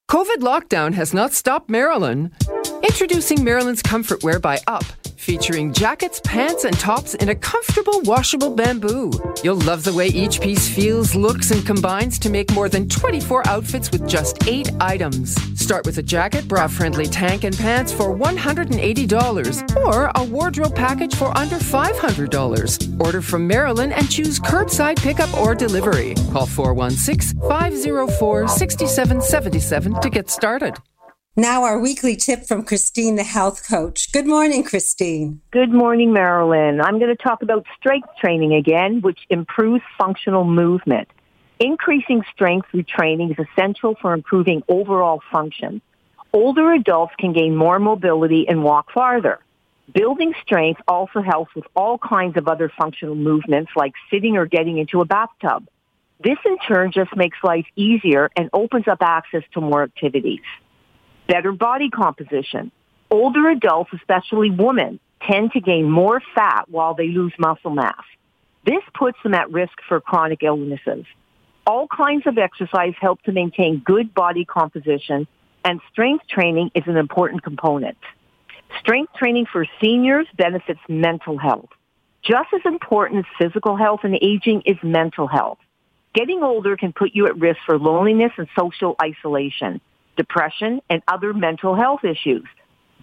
[0.10, 2.32] COVID lockdown has not stopped Marilyn.
[2.84, 4.86] Introducing Marilyn's Comfort Wear by Up
[5.18, 9.12] featuring jackets, pants, and tops in a comfortable washable bamboo.
[9.44, 13.48] You'll love the way each piece feels, looks, and combines to make more than 24
[13.48, 15.36] outfits with just eight items.
[15.60, 21.16] Start with a jacket, bra friendly tank, and pants for $180, or a wardrobe package
[21.16, 23.00] for under $500.
[23.04, 26.16] Order from Marilyn's and choose curbside pickup or delivery.
[26.32, 30.76] Call 416 504 6777 to get started.
[31.38, 34.10] Now, our weekly tip from Christine, the health coach.
[34.14, 35.42] Good morning, Christine.
[35.52, 36.80] Good morning, Marilyn.
[36.80, 41.10] I'm going to talk about strength training again, which improves functional movement.
[41.60, 45.82] Increasing strength through training is essential for improving overall function.
[46.32, 49.40] Older adults can gain more mobility and walk farther.
[49.94, 54.78] Building strength also helps with all kinds of other functional movements like sitting or getting
[54.78, 55.68] into a bathtub.
[56.24, 60.40] This in turn just makes life easier and opens up access to more activities
[61.28, 62.72] better body composition.
[63.12, 65.00] Older adults, especially women,
[65.30, 68.04] tend to gain more fat while they lose muscle mass.
[68.66, 71.06] This puts them at risk for chronic illnesses.
[71.68, 75.28] All kinds of exercise help to maintain good body composition,
[75.64, 77.98] and strength training is an important component.
[78.80, 81.70] Strength training for seniors benefits mental health.
[82.24, 85.60] Just as important as physical health and aging is mental health.
[86.14, 89.82] Getting older can put you at risk for loneliness and social isolation
[90.16, 92.46] depression, and other mental health issues.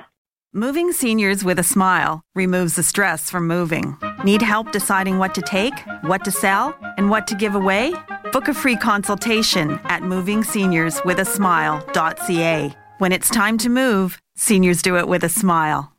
[0.52, 3.96] Moving seniors with a smile removes the stress from moving.
[4.24, 7.94] Need help deciding what to take, what to sell, and what to give away?
[8.32, 12.76] Book a free consultation at movingseniorswithasmile.ca.
[12.98, 15.90] When it's time to move, seniors do it with a smile.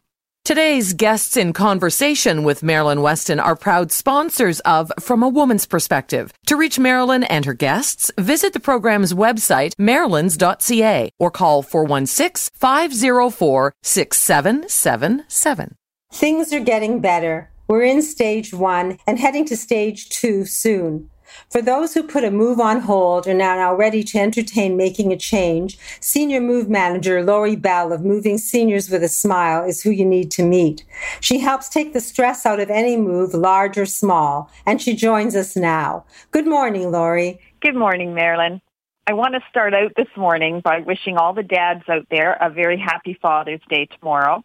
[0.43, 6.33] Today's guests in conversation with Marilyn Weston are proud sponsors of From a Woman's Perspective.
[6.47, 13.73] To reach Marilyn and her guests, visit the program's website, marilyns.ca, or call 416 504
[13.83, 15.75] 6777.
[16.11, 17.50] Things are getting better.
[17.71, 21.09] We're in stage one and heading to stage two soon.
[21.49, 25.13] For those who put a move on hold and are now ready to entertain making
[25.13, 29.89] a change, Senior Move Manager Lori Bell of Moving Seniors with a Smile is who
[29.89, 30.83] you need to meet.
[31.21, 35.33] She helps take the stress out of any move, large or small, and she joins
[35.33, 36.03] us now.
[36.31, 37.39] Good morning, Lori.
[37.61, 38.59] Good morning, Marilyn.
[39.07, 42.49] I want to start out this morning by wishing all the dads out there a
[42.49, 44.43] very happy Father's Day tomorrow.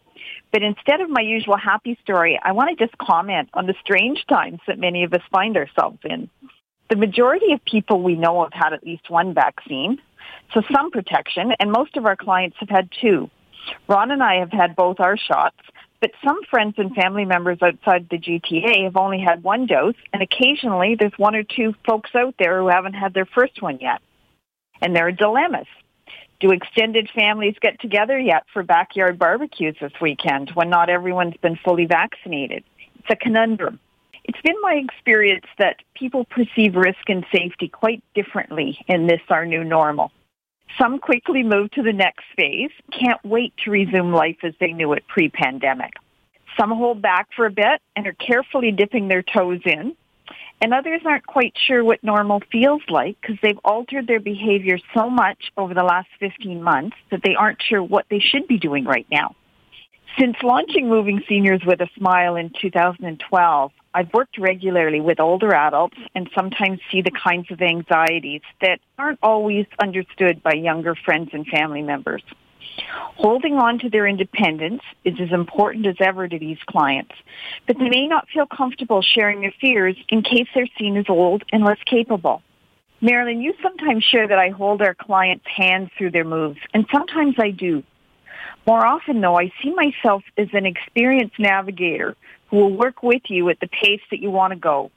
[0.56, 4.24] But instead of my usual happy story, I want to just comment on the strange
[4.26, 6.30] times that many of us find ourselves in.
[6.88, 9.98] The majority of people we know have had at least one vaccine,
[10.54, 13.28] so some protection, and most of our clients have had two.
[13.86, 15.58] Ron and I have had both our shots,
[16.00, 20.22] but some friends and family members outside the GTA have only had one dose, and
[20.22, 24.00] occasionally there's one or two folks out there who haven't had their first one yet.
[24.80, 25.66] And there are dilemmas.
[26.40, 31.56] Do extended families get together yet for backyard barbecues this weekend when not everyone's been
[31.56, 32.62] fully vaccinated?
[32.98, 33.80] It's a conundrum.
[34.24, 39.46] It's been my experience that people perceive risk and safety quite differently in this our
[39.46, 40.10] new normal.
[40.78, 44.92] Some quickly move to the next phase, can't wait to resume life as they knew
[44.92, 45.92] it pre-pandemic.
[46.58, 49.96] Some hold back for a bit and are carefully dipping their toes in.
[50.60, 55.10] And others aren't quite sure what normal feels like because they've altered their behavior so
[55.10, 58.84] much over the last 15 months that they aren't sure what they should be doing
[58.84, 59.36] right now.
[60.18, 65.98] Since launching Moving Seniors with a Smile in 2012, I've worked regularly with older adults
[66.14, 71.46] and sometimes see the kinds of anxieties that aren't always understood by younger friends and
[71.46, 72.22] family members.
[73.16, 77.14] Holding on to their independence is as important as ever to these clients,
[77.66, 81.42] but they may not feel comfortable sharing their fears in case they're seen as old
[81.52, 82.42] and less capable.
[83.00, 87.34] Marilyn, you sometimes share that I hold our clients' hands through their moves, and sometimes
[87.38, 87.82] I do.
[88.66, 92.16] More often, though, I see myself as an experienced navigator
[92.48, 94.90] who will work with you at the pace that you want to go.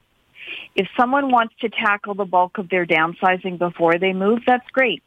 [0.74, 5.02] If someone wants to tackle the bulk of their downsizing before they move, that's great.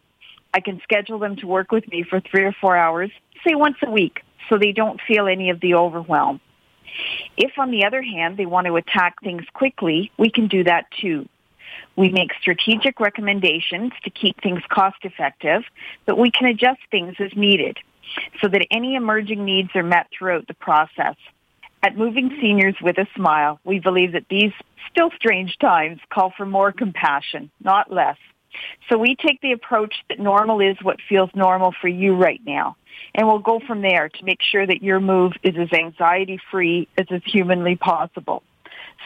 [0.54, 3.12] I can schedule them to work with me for three or four hours,
[3.46, 6.40] say once a week, so they don't feel any of the overwhelm.
[7.38, 10.86] If, on the other hand, they want to attack things quickly, we can do that
[10.92, 11.28] too.
[11.96, 15.64] We make strategic recommendations to keep things cost effective,
[16.06, 17.78] but we can adjust things as needed
[18.42, 21.16] so that any emerging needs are met throughout the process.
[21.82, 24.54] At Moving Seniors with a Smile, we believe that these
[24.92, 28.18] still strange times call for more compassion, not less.
[28.90, 32.76] So we take the approach that normal is what feels normal for you right now.
[33.16, 36.88] And we'll go from there to make sure that your move is as anxiety free
[36.98, 38.44] as is humanly possible.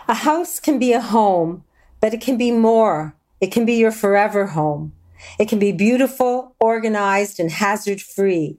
[0.06, 1.64] A house can be a home,
[2.00, 3.14] but it can be more.
[3.40, 4.92] It can be your forever home.
[5.38, 8.58] It can be beautiful, organized, and hazard free.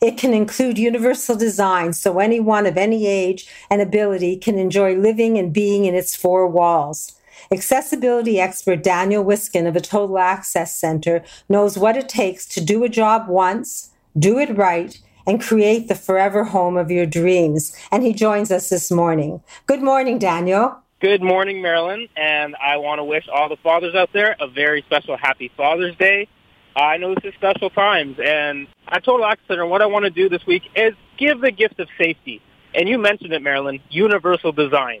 [0.00, 5.38] It can include universal design so anyone of any age and ability can enjoy living
[5.38, 7.16] and being in its four walls.
[7.52, 12.84] Accessibility expert Daniel Wiskin of a Total Access Center knows what it takes to do
[12.84, 17.76] a job once, do it right, and create the forever home of your dreams.
[17.90, 19.42] And he joins us this morning.
[19.66, 20.78] Good morning, Daniel.
[21.00, 22.08] Good morning, Marilyn.
[22.16, 25.96] And I want to wish all the fathers out there a very special happy Father's
[25.96, 26.28] Day.
[26.76, 30.10] I know this is special times, and at Total Access Center, what I want to
[30.10, 32.40] do this week is give the gift of safety.
[32.74, 35.00] And you mentioned it, Marilyn, universal design.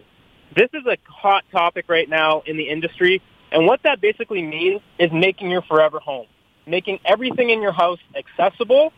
[0.54, 4.80] This is a hot topic right now in the industry, and what that basically means
[4.98, 6.26] is making your forever home,
[6.66, 8.92] making everything in your house accessible,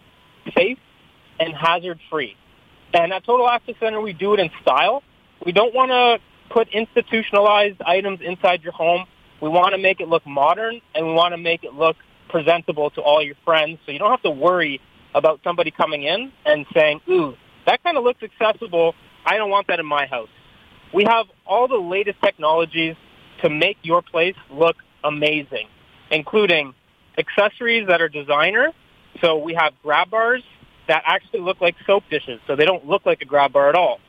[0.57, 0.79] safe,
[1.39, 2.37] and hazard-free.
[2.95, 5.03] And at Total Access Center, we do it in style.
[5.45, 6.21] We don't want to
[6.53, 9.05] put institutionalized items inside your home.
[9.43, 11.97] We want to make it look modern, and we want to make it look
[12.33, 14.81] presentable to all your friends, so you don't have to worry
[15.15, 18.95] about somebody coming in and saying, ooh, that kind of looks accessible.
[19.25, 20.31] I don't want that in my house.
[20.93, 22.97] We have all the latest technologies
[23.43, 25.69] to make your place look amazing,
[26.11, 26.75] including
[27.19, 28.73] accessories that are designer.
[29.21, 30.43] So we have grab bars
[30.89, 33.75] that actually look like soap dishes, so they don't look like a grab bar at
[33.75, 34.01] all.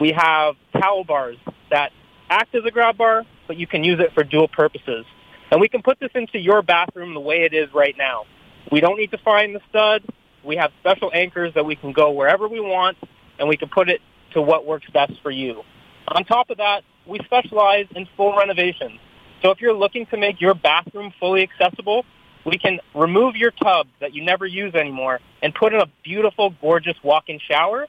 [0.00, 1.36] We have towel bars
[1.70, 1.92] that
[2.28, 5.04] act as a grab bar, but you can use it for dual purposes.
[5.52, 8.24] And we can put this into your bathroom the way it is right now.
[8.72, 10.02] We don't need to find the stud.
[10.42, 12.96] We have special anchors that we can go wherever we want,
[13.38, 14.00] and we can put it
[14.32, 15.62] to what works best for you.
[16.08, 18.98] On top of that, we specialize in full renovations.
[19.42, 22.06] So if you're looking to make your bathroom fully accessible,
[22.46, 26.54] we can remove your tub that you never use anymore and put in a beautiful,
[26.62, 27.86] gorgeous walk-in shower,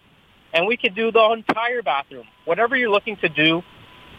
[0.53, 2.26] and we can do the entire bathroom.
[2.43, 3.64] Whatever you're looking to do,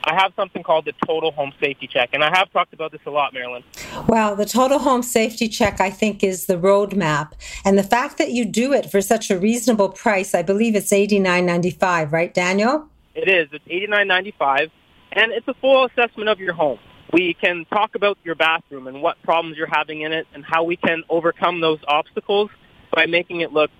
[0.06, 3.00] I have something called the Total Home Safety Check, and I have talked about this
[3.06, 3.64] a lot, Marilyn.
[4.06, 7.32] Well, the Total Home Safety Check, I think, is the roadmap,
[7.64, 10.92] and the fact that you do it for such a reasonable price, I believe it's
[10.92, 12.86] eighty nine ninety five, right, Daniel?
[13.14, 13.48] It is.
[13.52, 14.70] It's eighty nine ninety five,
[15.12, 16.78] and it's a full assessment of your home.
[17.12, 20.64] We can talk about your bathroom and what problems you're having in it, and how
[20.64, 22.50] we can overcome those obstacles
[22.92, 23.70] by making it look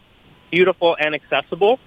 [0.50, 1.78] beautiful and accessible.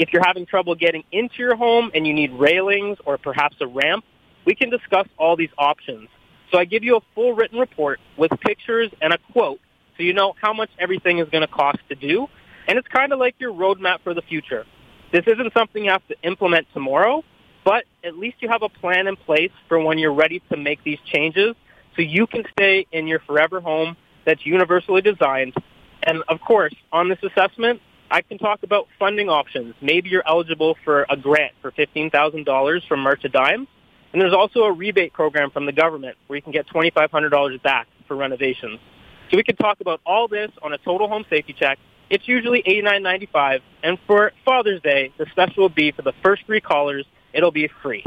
[0.00, 3.66] If you're having trouble getting into your home and you need railings or perhaps a
[3.66, 4.02] ramp,
[4.46, 6.08] we can discuss all these options.
[6.50, 9.60] So I give you a full written report with pictures and a quote
[9.98, 12.28] so you know how much everything is going to cost to do.
[12.66, 14.64] And it's kind of like your roadmap for the future.
[15.12, 17.22] This isn't something you have to implement tomorrow,
[17.62, 20.82] but at least you have a plan in place for when you're ready to make
[20.82, 21.54] these changes
[21.94, 25.52] so you can stay in your forever home that's universally designed.
[26.02, 29.74] And of course, on this assessment, I can talk about funding options.
[29.80, 33.68] Maybe you're eligible for a grant for $15,000 from March of Dimes.
[34.12, 37.86] And there's also a rebate program from the government where you can get $2,500 back
[38.08, 38.80] for renovations.
[39.30, 41.78] So we can talk about all this on a total home safety check.
[42.08, 43.60] It's usually $89.95.
[43.84, 47.68] And for Father's Day, the special will be for the first three callers, it'll be
[47.82, 48.02] free.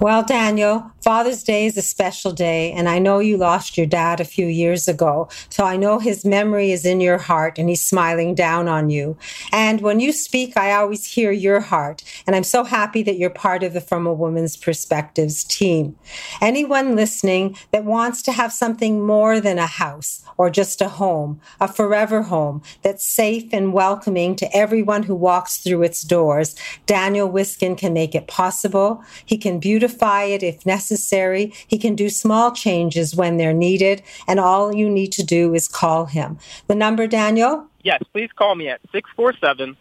[0.00, 4.20] Well, Daniel, Father's Day is a special day, and I know you lost your dad
[4.20, 5.28] a few years ago.
[5.50, 9.18] So I know his memory is in your heart and he's smiling down on you.
[9.52, 12.02] And when you speak, I always hear your heart.
[12.26, 15.96] And I'm so happy that you're part of the From a Woman's Perspectives team.
[16.40, 21.40] Anyone listening that wants to have something more than a house or just a home,
[21.60, 26.54] a forever home that's safe and welcoming to everyone who walks through its doors,
[26.86, 29.02] Daniel Wiskin can make it possible.
[29.24, 31.50] He can beautify it if necessary.
[31.66, 35.68] He can do small changes when they're needed, and all you need to do is
[35.68, 36.36] call him.
[36.66, 37.68] The number, Daniel?
[37.82, 39.74] Yes, please call me at 647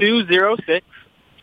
[0.00, 0.86] 206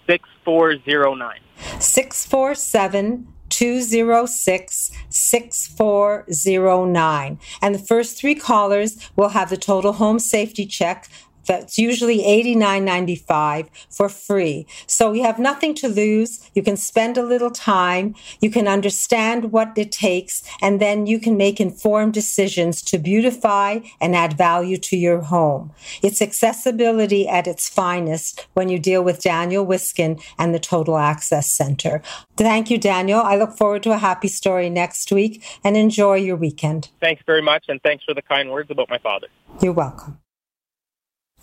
[0.08, 1.40] 6409.
[1.80, 7.40] 647 206 6409.
[7.62, 11.08] And the first three callers will have the total home safety check
[11.46, 14.68] that's usually $89.95 for free.
[14.88, 16.50] So you have nothing to lose.
[16.54, 18.16] You can spend a little time.
[18.42, 23.80] You can understand what it takes, and then you can make informed decisions to beautify
[24.02, 25.72] and add value to your home.
[26.02, 31.52] It's accessibility at its finest when you deal with Daniel Wiskin and the Total Access
[31.52, 32.02] Center.
[32.38, 33.22] Thank you, Daniel.
[33.22, 36.90] I look forward to a happy story next week and enjoy your weekend.
[37.00, 39.28] Thanks very much, and thanks for the kind words about my father.
[39.62, 40.25] You're welcome.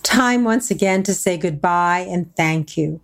[0.03, 3.01] Time once again to say goodbye and thank you.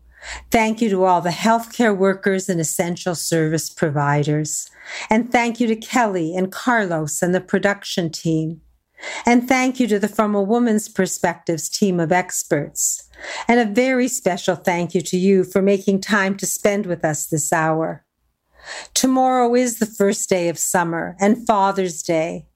[0.50, 4.68] Thank you to all the healthcare workers and essential service providers.
[5.08, 8.60] And thank you to Kelly and Carlos and the production team.
[9.24, 13.08] And thank you to the From a Woman's Perspectives team of experts.
[13.46, 17.26] And a very special thank you to you for making time to spend with us
[17.26, 18.04] this hour.
[18.94, 22.47] Tomorrow is the first day of summer and Father's Day.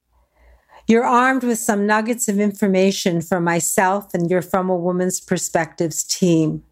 [0.87, 6.05] You're armed with some nuggets of information from myself and your From a Woman's Perspectives
[6.05, 6.65] team.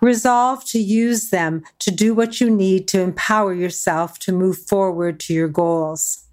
[0.00, 5.18] Resolve to use them to do what you need to empower yourself to move forward
[5.20, 6.24] to your goals.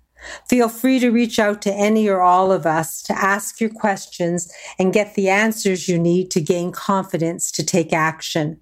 [0.48, 4.52] Feel free to reach out to any or all of us to ask your questions
[4.80, 8.62] and get the answers you need to gain confidence to take action.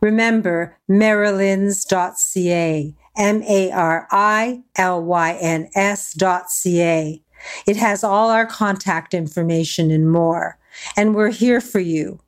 [0.00, 7.21] Remember marilyns.ca, M A R I L Y N S.ca.
[7.66, 10.58] It has all our contact information and more.
[10.96, 12.20] And we're here for you.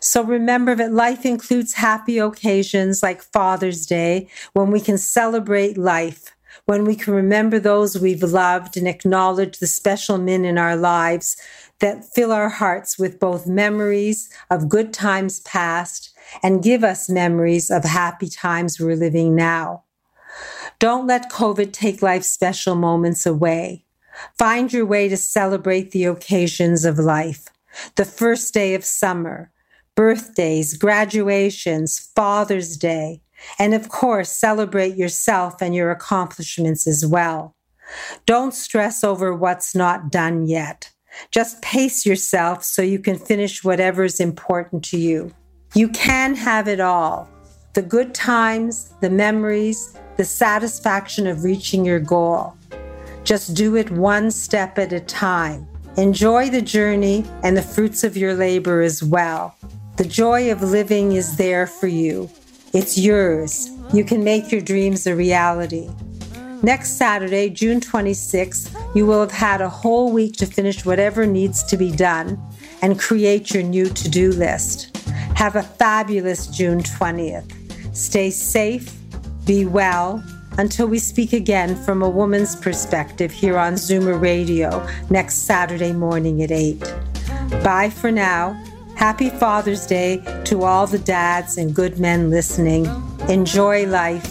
[0.00, 6.34] So remember that life includes happy occasions like Father's Day when we can celebrate life,
[6.66, 11.36] when we can remember those we've loved and acknowledge the special men in our lives
[11.80, 17.70] that fill our hearts with both memories of good times past and give us memories
[17.70, 19.84] of happy times we're living now.
[20.78, 23.84] Don't let COVID take life's special moments away.
[24.38, 27.46] Find your way to celebrate the occasions of life.
[27.96, 29.50] The first day of summer,
[29.94, 33.20] birthdays, graduations, Father's Day,
[33.58, 37.54] and of course, celebrate yourself and your accomplishments as well.
[38.26, 40.90] Don't stress over what's not done yet.
[41.30, 45.32] Just pace yourself so you can finish whatever is important to you.
[45.74, 47.28] You can have it all.
[47.74, 52.57] the good times, the memories, the satisfaction of reaching your goal.
[53.28, 55.68] Just do it one step at a time.
[55.98, 59.54] Enjoy the journey and the fruits of your labor as well.
[59.98, 62.30] The joy of living is there for you.
[62.72, 63.68] It's yours.
[63.92, 65.90] You can make your dreams a reality.
[66.62, 71.62] Next Saturday, June 26th, you will have had a whole week to finish whatever needs
[71.64, 72.40] to be done
[72.80, 74.96] and create your new to do list.
[75.34, 77.94] Have a fabulous June 20th.
[77.94, 78.90] Stay safe,
[79.44, 80.24] be well,
[80.58, 86.42] until we speak again from a woman's perspective here on Zoomer Radio next Saturday morning
[86.42, 86.78] at 8.
[87.64, 88.52] Bye for now.
[88.96, 92.86] Happy Father's Day to all the dads and good men listening.
[93.28, 94.26] Enjoy life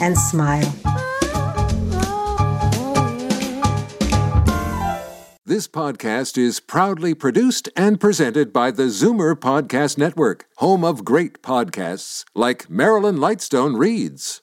[0.00, 0.72] and smile.
[5.44, 11.42] This podcast is proudly produced and presented by the Zoomer Podcast Network, home of great
[11.42, 14.42] podcasts like Marilyn Lightstone Reads,